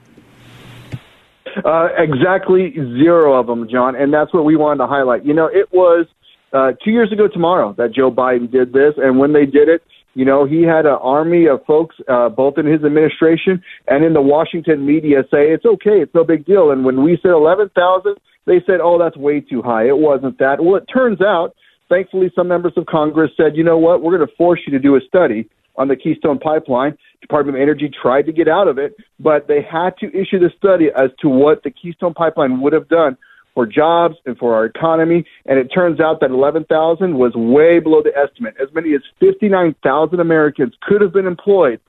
[1.63, 3.95] Uh, exactly zero of them, John.
[3.95, 5.23] And that's what we wanted to highlight.
[5.23, 6.05] You know, it was
[6.51, 8.95] uh, two years ago tomorrow that Joe Biden did this.
[8.97, 9.83] And when they did it,
[10.13, 14.13] you know, he had an army of folks, uh, both in his administration and in
[14.13, 16.71] the Washington media, say it's okay, it's no big deal.
[16.71, 19.88] And when we said 11,000, they said, oh, that's way too high.
[19.88, 20.62] It wasn't that.
[20.62, 21.56] Well, it turns out,
[21.89, 24.80] thankfully, some members of Congress said, you know what, we're going to force you to
[24.80, 26.97] do a study on the Keystone Pipeline.
[27.21, 30.50] Department of Energy tried to get out of it, but they had to issue the
[30.58, 33.17] study as to what the Keystone Pipeline would have done
[33.53, 35.25] for jobs and for our economy.
[35.45, 38.55] And it turns out that 11,000 was way below the estimate.
[38.61, 41.79] As many as 59,000 Americans could have been employed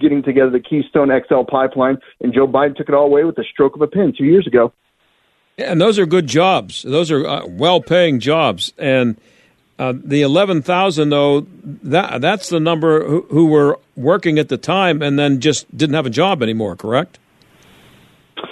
[0.00, 3.44] getting together the Keystone XL pipeline, and Joe Biden took it all away with a
[3.44, 4.72] stroke of a pen two years ago.
[5.56, 6.82] Yeah, and those are good jobs.
[6.82, 9.16] Those are uh, well-paying jobs, and
[9.78, 14.56] uh, the eleven thousand though that that's the number who, who were working at the
[14.56, 16.76] time and then just didn't have a job anymore.
[16.76, 17.18] Correct?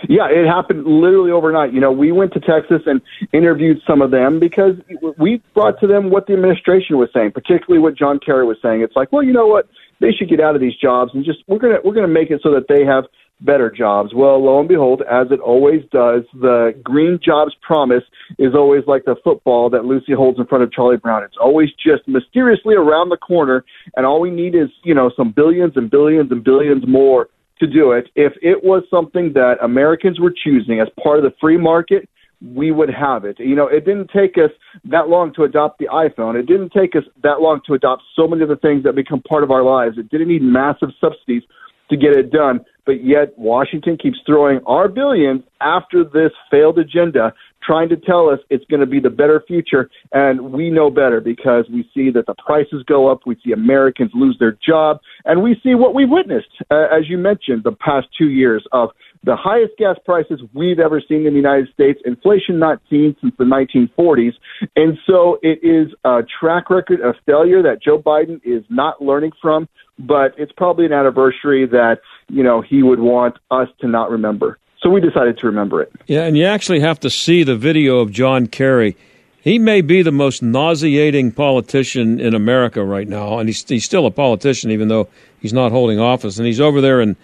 [0.09, 1.73] Yeah, it happened literally overnight.
[1.73, 3.01] You know, we went to Texas and
[3.33, 4.75] interviewed some of them because
[5.19, 8.83] we brought to them what the administration was saying, particularly what John Kerry was saying.
[8.83, 9.69] It's like, well, you know what?
[10.01, 12.41] They should get out of these jobs and just we're gonna we're gonna make it
[12.43, 13.05] so that they have
[13.41, 14.13] better jobs.
[14.15, 18.05] Well, lo and behold, as it always does, the green jobs promise
[18.39, 21.23] is always like the football that Lucy holds in front of Charlie Brown.
[21.23, 23.65] It's always just mysteriously around the corner,
[23.97, 27.29] and all we need is, you know, some billions and billions and billions more
[27.63, 28.09] to do it.
[28.17, 32.09] If it was something that Americans were choosing as part of the free market,
[32.55, 33.39] we would have it.
[33.39, 34.51] You know, it didn't take us
[34.87, 36.35] that long to adopt the iPhone.
[36.35, 39.23] It didn't take us that long to adopt so many of the things that become
[39.23, 39.97] part of our lives.
[39.97, 41.45] It didn't need massive subsidies
[41.89, 42.65] to get it done.
[42.85, 47.33] But yet, Washington keeps throwing our billions after this failed agenda
[47.65, 49.91] trying to tell us it's going to be the better future.
[50.13, 53.21] And we know better because we see that the prices go up.
[53.27, 55.01] We see Americans lose their job.
[55.25, 58.91] And we see what we've witnessed, uh, as you mentioned, the past two years of
[59.25, 63.33] the highest gas prices we've ever seen in the United States, inflation not seen since
[63.39, 64.33] the 1940s.
[64.75, 69.33] And so it is a track record of failure that Joe Biden is not learning
[69.41, 71.99] from, but it's probably an anniversary that,
[72.29, 74.59] you know, he would want us to not remember.
[74.83, 75.93] So we decided to remember it.
[76.07, 78.97] Yeah, and you actually have to see the video of John Kerry.
[79.41, 84.07] He may be the most nauseating politician in America right now, and he's, he's still
[84.07, 85.09] a politician, even though
[85.41, 86.37] he's not holding office.
[86.39, 87.17] And he's over there in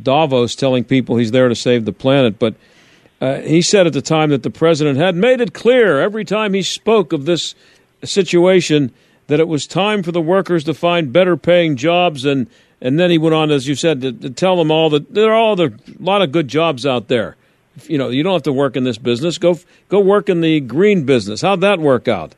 [0.00, 2.38] Davos telling people he's there to save the planet.
[2.38, 2.54] But
[3.20, 6.52] uh, he said at the time that the president had made it clear every time
[6.52, 7.54] he spoke of this
[8.04, 8.92] situation
[9.26, 12.46] that it was time for the workers to find better paying jobs and
[12.86, 15.32] and then he went on, as you said, to, to tell them all that there
[15.32, 17.36] are all the lot of good jobs out there.
[17.88, 19.38] You know, you don't have to work in this business.
[19.38, 21.42] Go go work in the green business.
[21.42, 22.36] How'd that work out?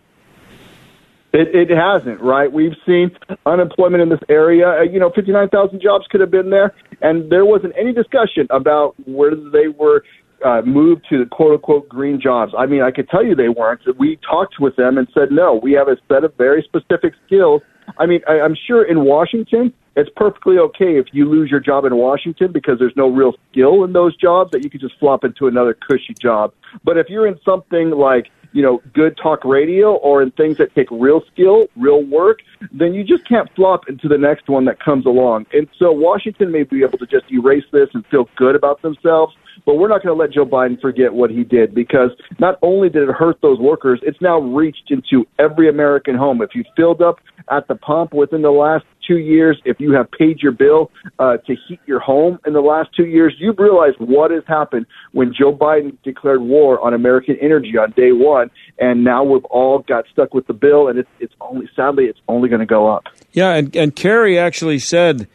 [1.35, 2.51] It, it hasn't, right?
[2.51, 3.11] We've seen
[3.45, 4.79] unemployment in this area.
[4.79, 8.95] Uh, you know, 59,000 jobs could have been there, and there wasn't any discussion about
[9.07, 10.03] whether they were
[10.43, 12.55] uh, moved to the quote unquote green jobs.
[12.57, 13.83] I mean, I could tell you they weren't.
[13.99, 17.61] We talked with them and said, no, we have a set of very specific skills.
[17.99, 21.85] I mean, I, I'm sure in Washington, it's perfectly okay if you lose your job
[21.85, 25.25] in Washington because there's no real skill in those jobs that you could just flop
[25.25, 26.53] into another cushy job.
[26.85, 30.75] But if you're in something like, you know, good talk radio or in things that
[30.75, 32.39] take real skill, real work,
[32.73, 35.47] then you just can't flop into the next one that comes along.
[35.53, 39.35] And so Washington may be able to just erase this and feel good about themselves
[39.67, 42.89] but we're not going to let Joe Biden forget what he did because not only
[42.89, 46.43] did it hurt those workers, it's now reached into every American home.
[46.43, 50.11] If you filled up at the pump within the last two years, if you have
[50.11, 53.97] paid your bill uh, to heat your home in the last two years, you've realized
[53.99, 59.03] what has happened when Joe Biden declared war on American energy on day one, and
[59.03, 62.49] now we've all got stuck with the bill, and it's it's only sadly it's only
[62.49, 63.05] going to go up.
[63.33, 65.27] Yeah, and and Kerry actually said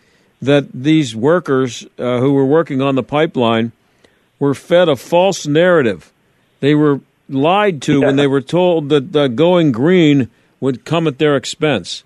[0.41, 3.71] that these workers uh, who were working on the pipeline
[4.39, 6.12] were fed a false narrative.
[6.60, 10.29] They were lied to when they were told that uh, going green
[10.60, 12.04] would come at their expense.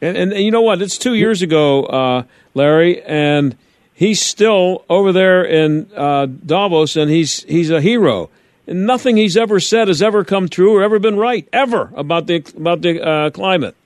[0.00, 0.82] And, and, and you know what?
[0.82, 2.22] It's two years ago, uh,
[2.54, 3.56] Larry, and
[3.94, 8.30] he's still over there in uh, Davos, and he's he's a hero.
[8.66, 12.26] And nothing he's ever said has ever come true or ever been right ever about
[12.26, 13.76] the about the uh, climate.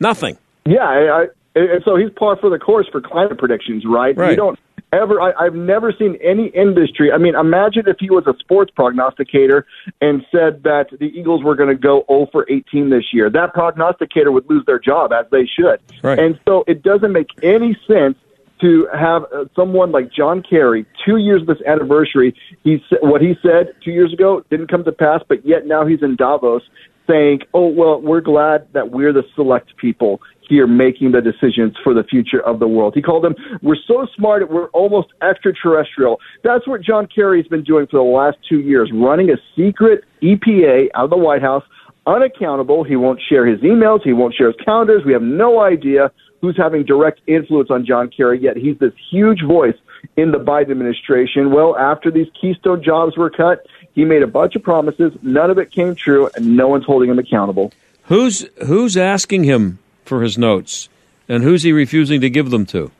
[0.00, 0.36] Nothing.
[0.66, 4.16] Yeah, I, I, and so he's par for the course for climate predictions, right?
[4.16, 4.30] Right.
[4.30, 4.58] You don't
[4.92, 5.20] ever.
[5.20, 7.12] I, I've never seen any industry.
[7.12, 9.66] I mean, imagine if he was a sports prognosticator
[10.00, 13.30] and said that the Eagles were going to go 0 for 18 this year.
[13.30, 15.80] That prognosticator would lose their job, as they should.
[16.02, 16.18] Right.
[16.18, 18.16] And so it doesn't make any sense
[18.60, 23.34] to have uh, someone like John Kerry, two years of this anniversary, he what he
[23.42, 26.62] said two years ago didn't come to pass, but yet now he's in Davos
[27.06, 31.94] saying, "Oh well, we're glad that we're the select people here making the decisions for
[31.94, 36.66] the future of the world." He called them, "We're so smart, we're almost extraterrestrial." That's
[36.66, 41.04] what John Kerry's been doing for the last two years, running a secret EPA out
[41.04, 41.64] of the White House,
[42.06, 42.84] unaccountable.
[42.84, 45.04] He won't share his emails, he won't share his calendars.
[45.04, 49.42] We have no idea who's having direct influence on John Kerry, yet he's this huge
[49.46, 49.76] voice
[50.16, 51.52] in the Biden administration.
[51.52, 53.64] Well, after these Keystone jobs were cut,
[53.94, 55.12] he made a bunch of promises.
[55.22, 57.72] None of it came true, and no one's holding him accountable.
[58.04, 60.88] Who's who's asking him for his notes,
[61.28, 62.90] and who's he refusing to give them to?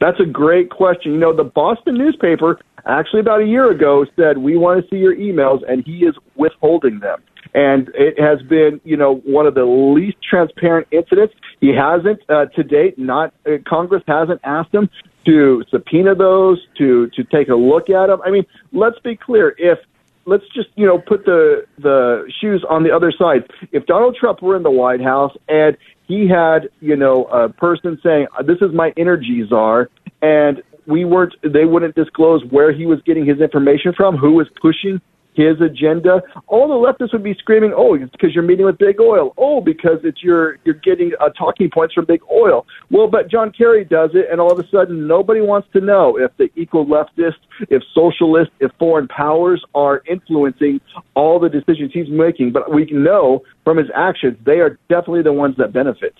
[0.00, 1.12] That's a great question.
[1.12, 5.00] You know, the Boston newspaper actually about a year ago said, We want to see
[5.00, 7.22] your emails, and he is withholding them.
[7.54, 11.34] And it has been, you know, one of the least transparent incidents.
[11.60, 14.88] He hasn't, uh, to date, not, uh, Congress hasn't asked him
[15.24, 18.20] to subpoena those, to, to take a look at them.
[18.24, 19.54] I mean, let's be clear.
[19.58, 19.78] If,
[20.24, 23.50] let's just, you know, put the, the shoes on the other side.
[23.72, 27.98] If Donald Trump were in the White House and he had, you know, a person
[28.02, 29.88] saying, "This is my energy czar,"
[30.20, 34.48] and we weren't, they wouldn't disclose where he was getting his information from, who was
[34.60, 35.00] pushing
[35.34, 36.22] his agenda.
[36.46, 39.32] All the leftists would be screaming, "Oh, because you're meeting with Big Oil.
[39.38, 43.50] Oh, because it's you're you're getting uh, talking points from Big Oil." Well, but John
[43.50, 46.86] Kerry does it, and all of a sudden, nobody wants to know if the equal
[46.86, 50.80] leftists, if socialists, if foreign powers are influencing
[51.14, 52.52] all the decisions he's making.
[52.52, 56.14] But we know from his actions, they are definitely the ones that benefit.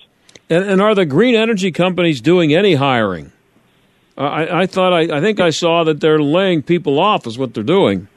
[0.49, 3.31] And, and are the green energy companies doing any hiring?
[4.17, 7.25] Uh, I, I thought I, I think I saw that they're laying people off.
[7.27, 8.07] Is what they're doing.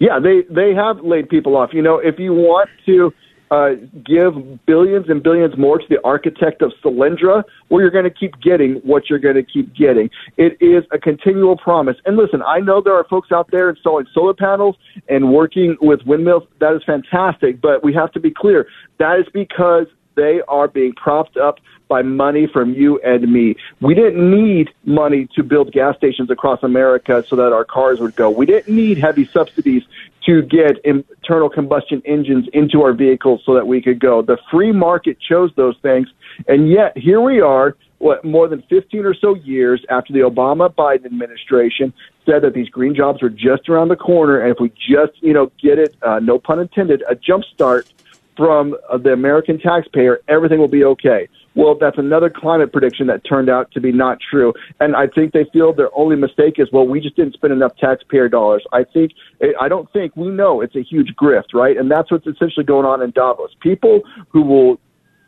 [0.00, 1.70] Yeah, they they have laid people off.
[1.72, 3.12] You know, if you want to
[3.50, 3.70] uh,
[4.04, 4.34] give
[4.66, 8.74] billions and billions more to the architect of Solyndra, well, you're going to keep getting
[8.76, 10.10] what you're going to keep getting.
[10.36, 11.96] It is a continual promise.
[12.04, 14.76] And listen, I know there are folks out there installing solar panels
[15.08, 16.42] and working with windmills.
[16.60, 18.66] That is fantastic, but we have to be clear.
[18.98, 19.86] That is because
[20.16, 23.54] they are being propped up by money from you and me.
[23.80, 28.16] We didn't need money to build gas stations across America so that our cars would
[28.16, 28.28] go.
[28.28, 29.84] We didn't need heavy subsidies
[30.26, 34.22] to get internal combustion engines into our vehicles so that we could go.
[34.22, 36.08] The free market chose those things,
[36.48, 37.76] and yet here we are.
[37.98, 41.94] What more than 15 or so years after the Obama Biden administration
[42.26, 45.32] said that these green jobs were just around the corner, and if we just, you
[45.32, 47.90] know, get it, uh, no pun intended, a jump start
[48.36, 51.28] from uh, the American taxpayer, everything will be okay.
[51.54, 54.52] Well, that's another climate prediction that turned out to be not true.
[54.78, 57.72] And I think they feel their only mistake is, well, we just didn't spend enough
[57.80, 58.62] taxpayer dollars.
[58.72, 59.12] I think,
[59.58, 61.76] I don't think we know it's a huge grift, right?
[61.76, 63.50] And that's what's essentially going on in Davos.
[63.60, 64.78] People who will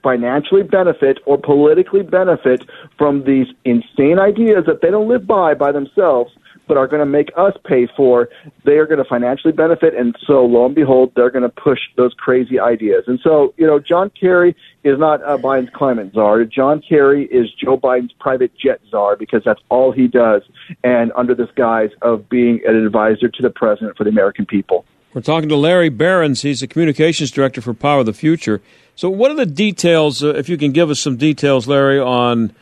[0.02, 2.62] financially benefit or politically benefit
[2.96, 6.30] from these insane ideas that they don't live by by themselves
[6.68, 8.28] but are going to make us pay for,
[8.64, 9.94] they are going to financially benefit.
[9.94, 13.04] And so, lo and behold, they're going to push those crazy ideas.
[13.06, 14.54] And so, you know, John Kerry
[14.84, 16.44] is not uh, Biden's climate czar.
[16.44, 20.42] John Kerry is Joe Biden's private jet czar because that's all he does,
[20.84, 24.84] and under this guise of being an advisor to the president for the American people.
[25.14, 26.42] We're talking to Larry Behrens.
[26.42, 28.60] He's the communications director for Power of the Future.
[28.94, 30.22] So, what are the details?
[30.22, 32.52] Uh, if you can give us some details, Larry, on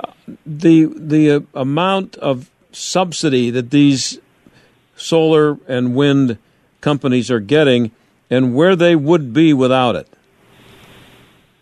[0.00, 0.12] uh,
[0.44, 4.18] the the uh, amount of subsidy that these
[4.96, 6.38] solar and wind
[6.80, 7.90] companies are getting
[8.30, 10.08] and where they would be without it.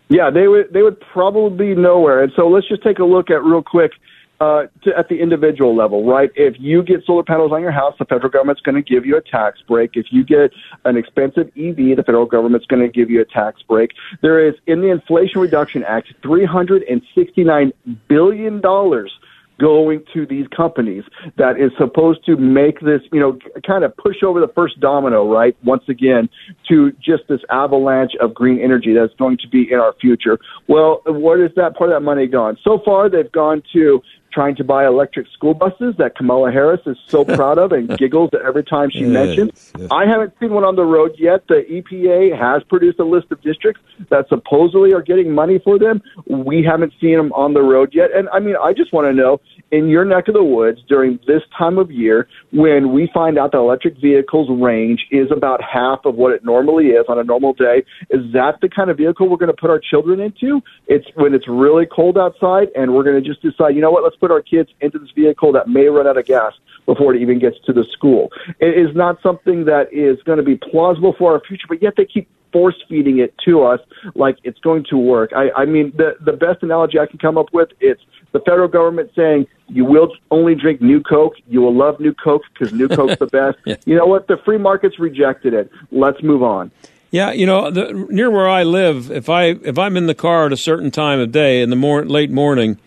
[0.09, 2.21] Yeah, they would they would probably be nowhere.
[2.21, 3.93] And so let's just take a look at real quick
[4.41, 6.31] uh, to, at the individual level, right?
[6.35, 9.15] If you get solar panels on your house, the federal government's going to give you
[9.15, 9.91] a tax break.
[9.93, 10.51] If you get
[10.83, 13.91] an expensive EV, the federal government's going to give you a tax break.
[14.21, 17.71] There is in the Inflation Reduction Act three hundred and sixty nine
[18.07, 19.13] billion dollars
[19.61, 21.03] going to these companies
[21.37, 25.31] that is supposed to make this, you know, kind of push over the first domino,
[25.31, 25.55] right?
[25.63, 26.27] Once again,
[26.67, 30.39] to just this avalanche of green energy that's going to be in our future.
[30.67, 32.57] Well, what is that part of that money gone?
[32.63, 34.01] So far, they've gone to
[34.31, 38.29] trying to buy electric school buses that Kamala Harris is so proud of and giggles
[38.45, 39.71] every time she Yes, mentions.
[39.77, 39.87] yes.
[39.91, 41.47] I haven't seen one on the road yet.
[41.47, 46.01] The EPA has produced a list of districts that supposedly are getting money for them.
[46.27, 48.09] We haven't seen them on the road yet.
[48.15, 49.41] And I mean, I just want to know
[49.71, 53.51] in your neck of the woods during this time of year when we find out
[53.53, 57.53] that electric vehicles range is about half of what it normally is on a normal
[57.53, 60.61] day, is that the kind of vehicle we're going to put our children into?
[60.87, 64.03] It's when it's really cold outside and we're going to just decide, you know what,
[64.03, 66.53] let's put our kids into this vehicle that may run out of gas
[66.85, 68.29] before it even gets to the school.
[68.59, 71.93] It is not something that is going to be plausible for our future, but yet
[71.95, 73.79] they keep force feeding it to us
[74.15, 75.31] like it's going to work.
[75.35, 78.67] I, I mean, the the best analogy I can come up with it's the federal
[78.67, 81.35] government saying you will only drink New Coke.
[81.47, 83.57] You will love New Coke because New Coke's the best.
[83.65, 83.75] yeah.
[83.85, 84.27] You know what?
[84.27, 85.71] The free market's rejected it.
[85.91, 86.71] Let's move on.
[87.11, 90.45] Yeah, you know, the, near where I live, if I if I'm in the car
[90.45, 92.77] at a certain time of day in the mor- late morning,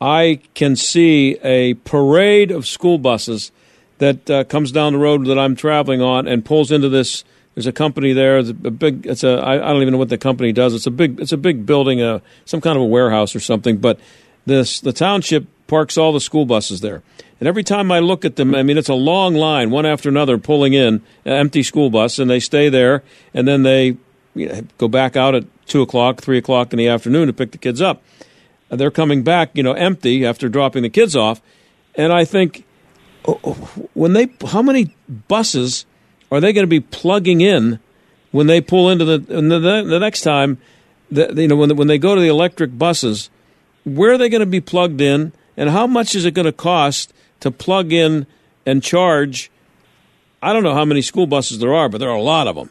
[0.00, 3.50] I can see a parade of school buses
[3.98, 7.24] that uh, comes down the road that I'm traveling on and pulls into this
[7.54, 8.38] there's a company there.
[8.38, 9.06] It's a big.
[9.06, 9.38] It's a.
[9.38, 10.74] I, I don't even know what the company does.
[10.74, 11.20] It's a big.
[11.20, 12.00] It's a big building.
[12.00, 13.78] Uh, some kind of a warehouse or something.
[13.78, 13.98] But
[14.46, 17.02] this the township parks all the school buses there.
[17.38, 20.08] And every time I look at them, I mean, it's a long line, one after
[20.10, 23.96] another, pulling in an empty school bus, and they stay there, and then they
[24.34, 27.52] you know, go back out at two o'clock, three o'clock in the afternoon to pick
[27.52, 28.02] the kids up.
[28.68, 31.40] And they're coming back, you know, empty after dropping the kids off,
[31.94, 32.66] and I think,
[33.26, 33.54] oh, oh,
[33.94, 34.94] when they, how many
[35.28, 35.86] buses
[36.30, 37.80] are they going to be plugging in
[38.30, 40.58] when they pull into the the, the next time?
[41.10, 43.30] The, you know, when when they go to the electric buses,
[43.84, 46.52] where are they going to be plugged in, and how much is it going to
[46.52, 48.26] cost to plug in
[48.64, 49.50] and charge?
[50.42, 52.56] I don't know how many school buses there are, but there are a lot of
[52.56, 52.70] them.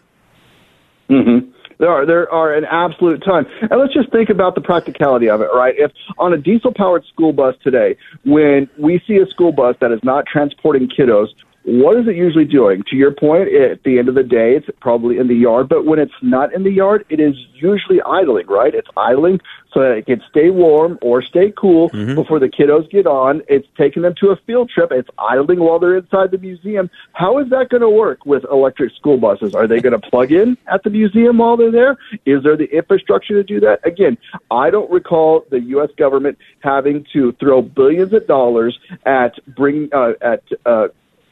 [1.10, 1.52] Mm-hmm.
[1.80, 3.46] There are there are an absolute ton.
[3.62, 5.74] And let's just think about the practicality of it, right?
[5.78, 7.96] If on a diesel powered school bus today,
[8.26, 11.30] when we see a school bus that is not transporting kiddos,
[11.64, 12.84] what is it usually doing?
[12.90, 15.86] To your point, at the end of the day, it's probably in the yard, but
[15.86, 18.74] when it's not in the yard, it is usually idling, right?
[18.74, 19.42] It's idling
[19.74, 22.16] so that it can stay warm or stay cool mm-hmm.
[22.16, 23.44] before the kiddos get on.
[23.48, 24.92] It's taking them to a field trip.
[24.92, 26.90] It's idling while they're inside the museum.
[27.14, 29.54] How is that going to work with electric school buses?
[29.54, 31.98] Are they going to plug in at the museum while they're there?
[32.26, 33.86] Is there the infrastructure to do that?
[33.86, 34.18] Again,
[34.50, 35.90] I don't recall the U.S.
[35.98, 40.88] government having to throw billions of dollars at bring uh, at uh,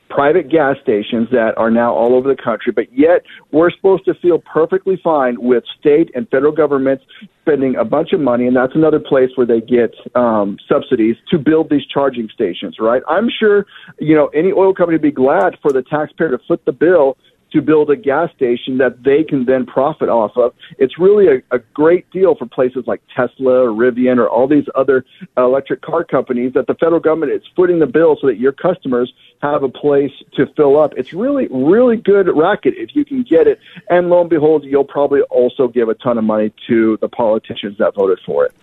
[0.09, 4.13] private gas stations that are now all over the country, but yet we're supposed to
[4.15, 7.03] feel perfectly fine with state and federal governments
[7.41, 11.37] spending a bunch of money, and that's another place where they get um, subsidies to
[11.37, 13.01] build these charging stations, right?
[13.07, 13.65] I'm sure,
[13.99, 17.17] you know, any oil company would be glad for the taxpayer to foot the bill
[17.51, 20.53] to build a gas station that they can then profit off of.
[20.77, 24.65] It's really a, a great deal for places like Tesla or Rivian or all these
[24.75, 25.05] other
[25.37, 29.13] electric car companies that the federal government is footing the bill so that your customers
[29.41, 30.93] have a place to fill up.
[30.97, 33.59] It's really, really good racket if you can get it.
[33.89, 37.77] And lo and behold, you'll probably also give a ton of money to the politicians
[37.77, 38.53] that voted for it.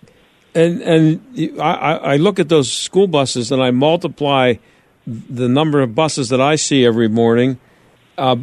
[0.53, 4.53] And and I, I look at those school buses and I multiply
[5.05, 7.59] the number of buses that I see every morning
[8.17, 8.37] uh,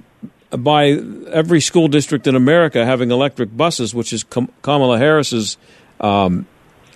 [0.58, 0.90] by
[1.30, 4.24] every school district in America having electric buses, which is
[4.62, 5.56] Kamala Harris's
[6.00, 6.46] um,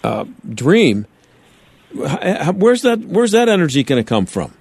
[0.05, 1.07] uh, dream.
[1.95, 3.01] Where's that?
[3.01, 4.53] Where's that energy going to come from?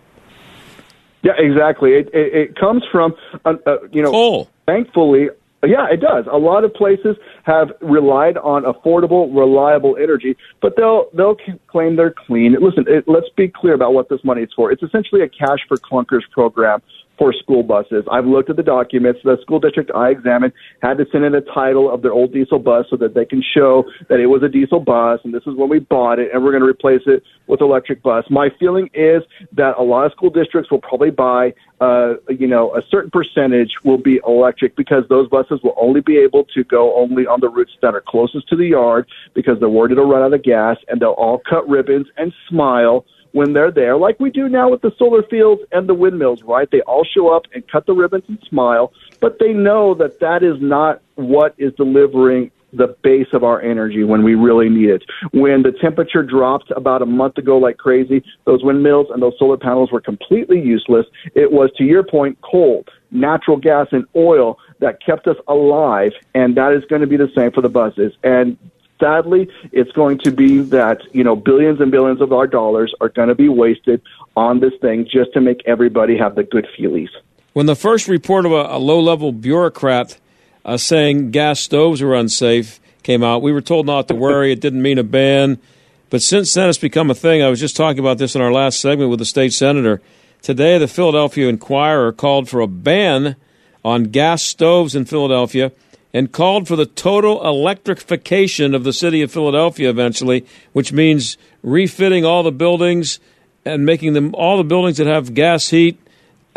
[1.24, 1.94] Yeah, exactly.
[1.94, 4.50] It, it, it comes from uh, uh, you know, coal.
[4.68, 5.30] Thankfully,
[5.64, 6.26] yeah, it does.
[6.32, 11.38] A lot of places have relied on affordable, reliable energy, but they'll they'll
[11.68, 12.56] claim they're clean.
[12.60, 14.72] Listen, it, let's be clear about what this money is for.
[14.72, 16.82] It's essentially a cash for clunkers program
[17.18, 18.04] for school buses.
[18.12, 19.22] I've looked at the documents.
[19.24, 22.60] The school district I examined had to send in a title of their old diesel
[22.60, 25.56] bus so that they can show that it was a diesel bus and this is
[25.56, 28.26] when we bought it and we're going to replace it with electric bus.
[28.30, 32.76] My feeling is that a lot of school districts will probably buy, uh, you know,
[32.76, 36.96] a certain percentage will be electric because those buses will only be able to go
[36.98, 40.22] only on the routes that are closest to the yard because they're worried it'll run
[40.22, 43.06] out of gas and they'll all cut ribbons and smile
[43.36, 46.70] when they're there, like we do now with the solar fields and the windmills, right?
[46.72, 50.42] They all show up and cut the ribbons and smile, but they know that that
[50.42, 55.04] is not what is delivering the base of our energy when we really need it.
[55.34, 59.58] When the temperature dropped about a month ago like crazy, those windmills and those solar
[59.58, 61.06] panels were completely useless.
[61.36, 66.56] It was, to your point, coal, natural gas, and oil that kept us alive, and
[66.56, 68.14] that is going to be the same for the buses.
[68.24, 68.58] And
[69.00, 73.10] sadly, it's going to be that, you know, billions and billions of our dollars are
[73.10, 74.02] going to be wasted
[74.36, 77.10] on this thing just to make everybody have the good feelies.
[77.54, 80.18] When the first report of a, a low level bureaucrat
[80.66, 84.52] uh, saying gas stoves were unsafe came out, we were told not to worry.
[84.52, 85.60] it didn't mean a ban.
[86.10, 87.42] But since then, it's become a thing.
[87.42, 90.02] I was just talking about this in our last segment with the state senator.
[90.42, 93.36] Today, the Philadelphia Inquirer called for a ban
[93.84, 95.72] on gas stoves in Philadelphia
[96.16, 102.24] and called for the total electrification of the city of Philadelphia eventually, which means refitting
[102.24, 103.20] all the buildings
[103.66, 106.00] and making them all the buildings that have gas heat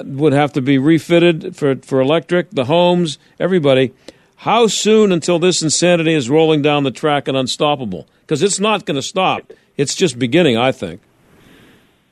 [0.04, 2.50] would have to be refitted for for electric.
[2.52, 3.92] The homes, everybody.
[4.36, 8.06] How soon until this insanity is rolling down the track and unstoppable?
[8.20, 9.52] Because it's not going to stop.
[9.76, 11.00] It's just beginning, I think.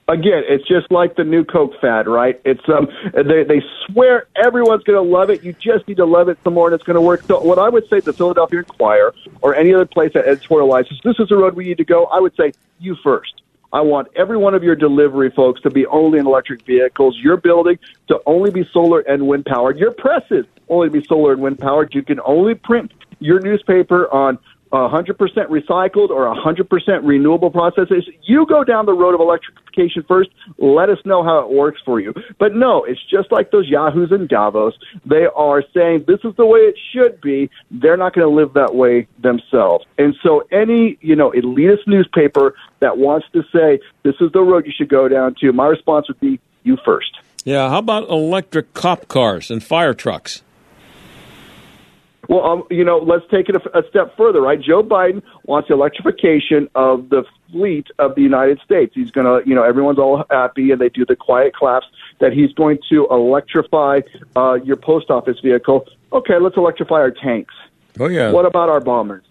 [0.08, 2.40] Again, it's just like the new Coke fad, right?
[2.44, 5.42] It's um, they they swear everyone's going to love it.
[5.42, 7.22] You just need to love it some more, and it's going to work.
[7.22, 11.02] So, what I would say to the Philadelphia Inquirer or any other place that editorializes
[11.02, 13.42] this is the road we need to go, I would say you first.
[13.72, 17.18] I want every one of your delivery folks to be only in electric vehicles.
[17.20, 19.76] Your building to only be solar and wind powered.
[19.76, 21.94] Your presses only be solar and wind powered.
[21.94, 24.38] You can only print your newspaper on
[24.72, 28.08] 100% recycled or 100% renewable processes.
[28.22, 30.30] You go down the road of electrification first.
[30.58, 32.14] Let us know how it works for you.
[32.38, 34.74] But no, it's just like those yahoos in Davos.
[35.04, 37.50] They are saying this is the way it should be.
[37.70, 39.84] They're not going to live that way themselves.
[39.98, 44.66] And so any, you know, elitist newspaper that wants to say this is the road
[44.66, 47.18] you should go down to, my response would be you first.
[47.44, 50.42] Yeah, how about electric cop cars and fire trucks?
[52.28, 54.60] Well, um, you know, let's take it a, a step further, right?
[54.60, 58.94] Joe Biden wants the electrification of the fleet of the United States.
[58.94, 61.86] He's going to, you know, everyone's all happy and they do the quiet claps
[62.18, 64.00] that he's going to electrify
[64.34, 65.86] uh, your post office vehicle.
[66.12, 67.54] Okay, let's electrify our tanks.
[67.98, 68.30] Oh yeah.
[68.30, 69.24] What about our bombers?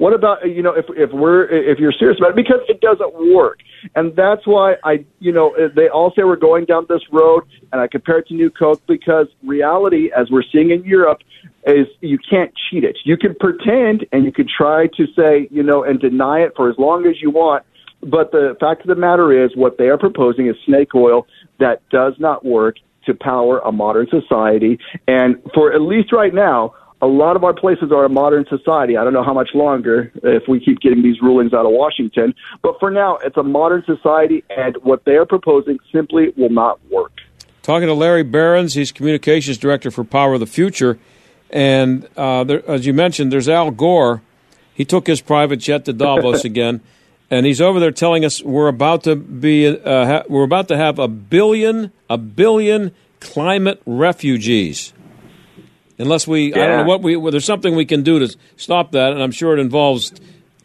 [0.00, 2.36] What about you know if if we're if you're serious about it?
[2.36, 3.58] Because it doesn't work,
[3.94, 7.42] and that's why I you know eh, they all say we're going down this road,
[7.70, 11.18] and I compare it to New Coke because reality, as we're seeing in Europe,
[11.66, 12.96] is you can't cheat it.
[13.04, 16.70] You can pretend and you can try to say you know and deny it for
[16.70, 17.66] as long as you want,
[18.00, 21.26] but the fact of the matter is what they are proposing is snake oil
[21.58, 26.74] that does not work to power a modern society, and for at least right now
[27.02, 28.96] a lot of our places are a modern society.
[28.96, 32.34] I don't know how much longer if we keep getting these rulings out of Washington,
[32.62, 36.78] but for now, it's a modern society, and what they are proposing simply will not
[36.90, 37.12] work.
[37.62, 40.98] Talking to Larry Behrens, he's communications director for Power of the Future,
[41.50, 44.22] and uh, there, as you mentioned, there's Al Gore.
[44.74, 46.80] He took his private jet to Davos again,
[47.30, 50.76] and he's over there telling us we're about to be uh, ha- we're about to
[50.76, 54.92] have a billion a billion climate refugees
[56.00, 56.62] unless we yeah.
[56.62, 59.22] I don't know what we well, there's something we can do to stop that, and
[59.22, 60.12] I'm sure it involves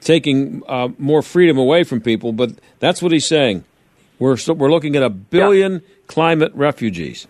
[0.01, 2.31] taking uh, more freedom away from people.
[2.31, 3.63] But that's what he's saying.
[4.19, 5.79] We're we're looking at a billion yeah.
[6.07, 7.27] climate refugees.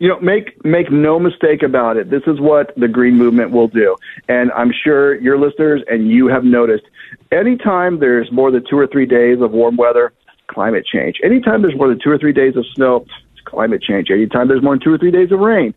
[0.00, 2.10] You know, make make no mistake about it.
[2.10, 3.96] This is what the green movement will do,
[4.28, 6.84] and I'm sure your listeners and you have noticed.
[7.32, 10.12] Anytime there's more than two or three days of warm weather,
[10.48, 11.16] climate change.
[11.24, 13.06] Anytime there's more than two or three days of snow,
[13.46, 14.10] climate change.
[14.10, 15.74] Anytime there's more than two or three days of rain,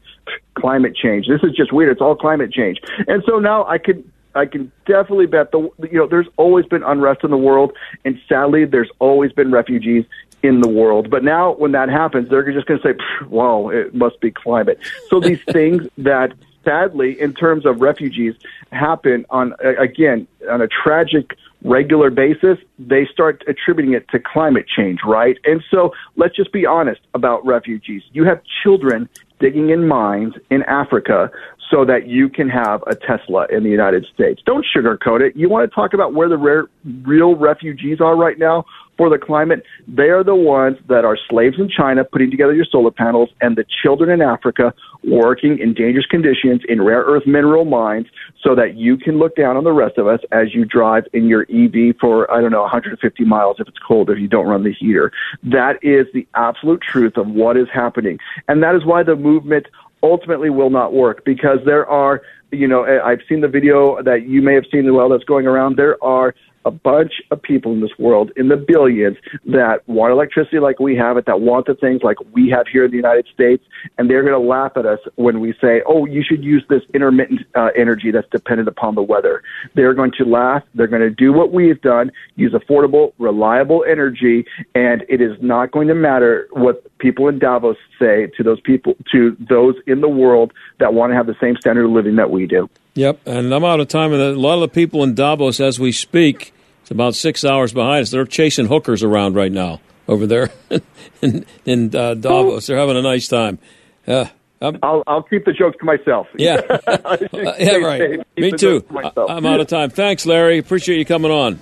[0.56, 1.28] climate change.
[1.28, 1.92] This is just weird.
[1.92, 2.80] It's all climate change.
[3.08, 4.04] And so now I could
[4.36, 7.74] I can definitely bet the you know there's always been unrest in the world,
[8.06, 10.06] and sadly there's always been refugees
[10.44, 11.10] in the world.
[11.10, 14.80] But now when that happens, they're just going to say, "Wow, it must be climate."
[15.10, 18.36] So these things that sadly, in terms of refugees,
[18.72, 25.00] happen on again on a tragic regular basis, they start attributing it to climate change,
[25.06, 25.38] right?
[25.46, 28.04] And so let's just be honest about refugees.
[28.14, 31.32] You have children digging in mines in Africa
[31.70, 34.42] so that you can have a Tesla in the United States.
[34.46, 35.36] Don't sugarcoat it.
[35.36, 36.66] You want to talk about where the rare,
[37.04, 38.66] real refugees are right now?
[39.00, 42.66] for the climate, they are the ones that are slaves in China putting together your
[42.70, 44.74] solar panels and the children in Africa
[45.06, 48.08] working in dangerous conditions in rare earth mineral mines
[48.44, 51.28] so that you can look down on the rest of us as you drive in
[51.28, 54.66] your EV for, I don't know, 150 miles if it's cold, if you don't run
[54.66, 55.14] the heater.
[55.44, 58.20] That is the absolute truth of what is happening.
[58.50, 59.68] And that is why the movement
[60.04, 62.22] ultimately will not work because there are,
[62.52, 65.46] you know, I've seen the video that you may have seen as well that's going
[65.46, 65.76] around.
[65.76, 66.34] There are
[66.70, 70.96] a bunch of people in this world, in the billions, that want electricity like we
[70.96, 73.64] have it, that want the things like we have here in the United States,
[73.98, 76.84] and they're going to laugh at us when we say, "Oh, you should use this
[76.94, 79.42] intermittent uh, energy that's dependent upon the weather."
[79.74, 80.64] They're going to laugh.
[80.76, 84.46] They're going to do what we've done: use affordable, reliable energy,
[84.76, 88.96] and it is not going to matter what people in Davos say to those people,
[89.12, 92.30] to those in the world that want to have the same standard of living that
[92.30, 92.70] we do.
[92.96, 94.12] Yep, and I'm out of time.
[94.14, 96.54] And a lot of the people in Davos, as we speak,
[96.90, 98.10] it's about six hours behind us.
[98.10, 100.50] They're chasing hookers around right now over there
[101.22, 102.66] in, in uh, Davos.
[102.66, 103.60] They're having a nice time.
[104.08, 104.26] Uh,
[104.60, 106.26] I'll I'll keep the jokes to myself.
[106.36, 106.62] Yeah,
[107.60, 108.26] yeah, right.
[108.36, 108.84] Me too.
[109.16, 109.92] I'm out of time.
[109.92, 110.58] Thanks, Larry.
[110.58, 111.60] Appreciate you coming on.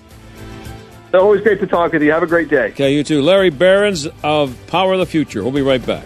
[1.14, 2.12] Always great to talk with you.
[2.14, 2.70] Have a great day.
[2.70, 3.22] Okay, you too.
[3.22, 5.44] Larry Behrens of Power of the Future.
[5.44, 6.06] We'll be right back.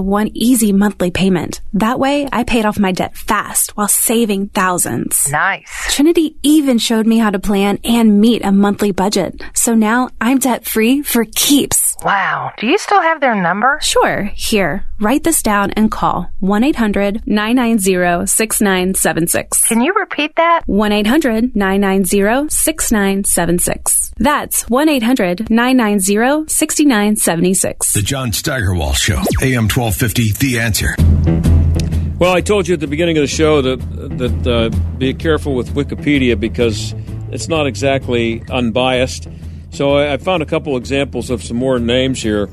[0.00, 1.60] one easy monthly payment.
[1.74, 5.30] That way, I paid off my debt fast while saving thousands.
[5.30, 5.70] Nice.
[5.94, 9.42] Trinity even showed me how to plan and meet a monthly budget.
[9.54, 11.96] So now I'm debt free for keeps.
[12.04, 12.52] Wow.
[12.58, 13.78] Do you still have their number?
[13.82, 14.24] Sure.
[14.34, 19.66] Here, write this down and call 1 800 990 6976.
[19.68, 20.62] Can you repeat that?
[20.66, 24.05] 1 800 990 6976.
[24.18, 27.92] That's 1 800 990 6976.
[27.92, 30.94] The John Steigerwald Show, AM 1250, The Answer.
[32.18, 33.76] Well, I told you at the beginning of the show that
[34.16, 36.94] that uh, be careful with Wikipedia because
[37.30, 39.28] it's not exactly unbiased.
[39.70, 42.48] So I, I found a couple examples of some more names here.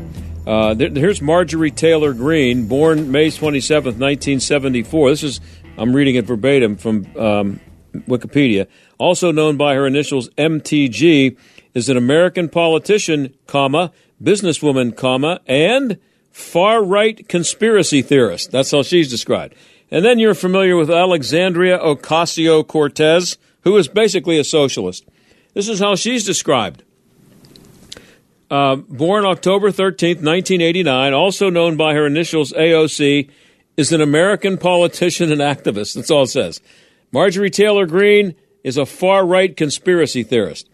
[0.46, 5.10] Uh, there, here's Marjorie Taylor Greene, born May 27th, 1974.
[5.12, 5.40] This is
[5.78, 7.62] I'm reading it verbatim from um,
[7.94, 8.68] Wikipedia.
[8.98, 11.38] Also known by her initials MTG,
[11.74, 15.98] is an American politician, comma businesswoman, comma and
[16.32, 18.52] far right conspiracy theorist.
[18.52, 19.56] That's how she's described.
[19.92, 25.06] And then you're familiar with Alexandria Ocasio Cortez, who is basically a socialist.
[25.54, 26.84] This is how she's described.
[28.50, 33.30] Uh, born October 13th, 1989, also known by her initials AOC,
[33.78, 35.96] is an American politician and activist.
[35.96, 36.62] That's all it says.
[37.12, 40.70] Marjorie Taylor Greene is a far right conspiracy theorist.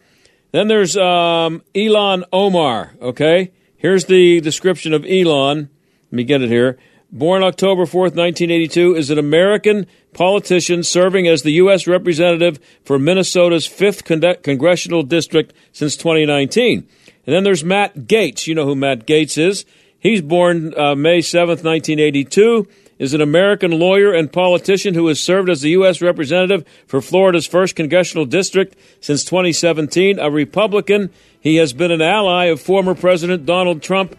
[0.52, 3.52] Then there's um, Ilhan Omar, okay?
[3.76, 5.70] Here's the description of Ilhan.
[6.12, 6.78] Let me get it here.
[7.12, 11.88] Born October 4th, 1982, is an American politician serving as the U.S.
[11.88, 16.88] representative for Minnesota's 5th con- congressional district since 2019.
[17.26, 18.47] And then there's Matt Gaetz.
[18.47, 19.66] You know who Matt Gaetz is.
[20.00, 22.68] He's born uh, May 7th, 1982,
[23.00, 26.02] is an American lawyer and politician who has served as the U.S.
[26.02, 31.10] representative for Florida's 1st congressional district since 2017, a Republican.
[31.39, 34.18] He has been an ally of former President Donald Trump,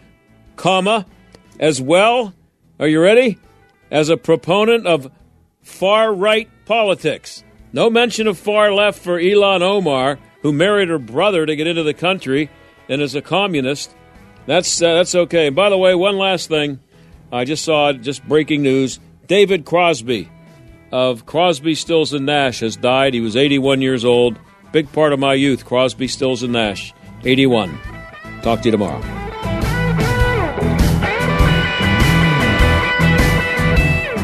[0.55, 1.05] comma,
[1.59, 2.33] as well,
[2.79, 3.37] are you ready?
[3.91, 5.11] As a proponent of
[5.61, 7.43] far right politics.
[7.71, 11.83] No mention of far left for Ilhan Omar, who married her brother to get into
[11.83, 12.49] the country
[12.89, 13.93] and is a communist.
[14.47, 15.47] That's uh, that's okay.
[15.47, 16.79] And by the way, one last thing,
[17.31, 18.99] I just saw just breaking news.
[19.27, 20.29] David Crosby
[20.91, 23.13] of Crosby, Stills and Nash has died.
[23.13, 24.37] He was 81 years old.
[24.71, 26.93] Big part of my youth, Crosby, Stills and Nash.
[27.23, 27.77] 81.
[28.41, 29.01] Talk to you tomorrow.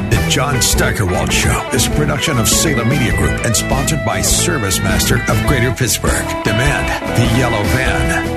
[0.10, 5.22] The John Steigerwald Show is a production of Salem Media Group and sponsored by ServiceMaster
[5.30, 6.44] of Greater Pittsburgh.
[6.44, 6.88] Demand
[7.18, 8.37] the yellow van.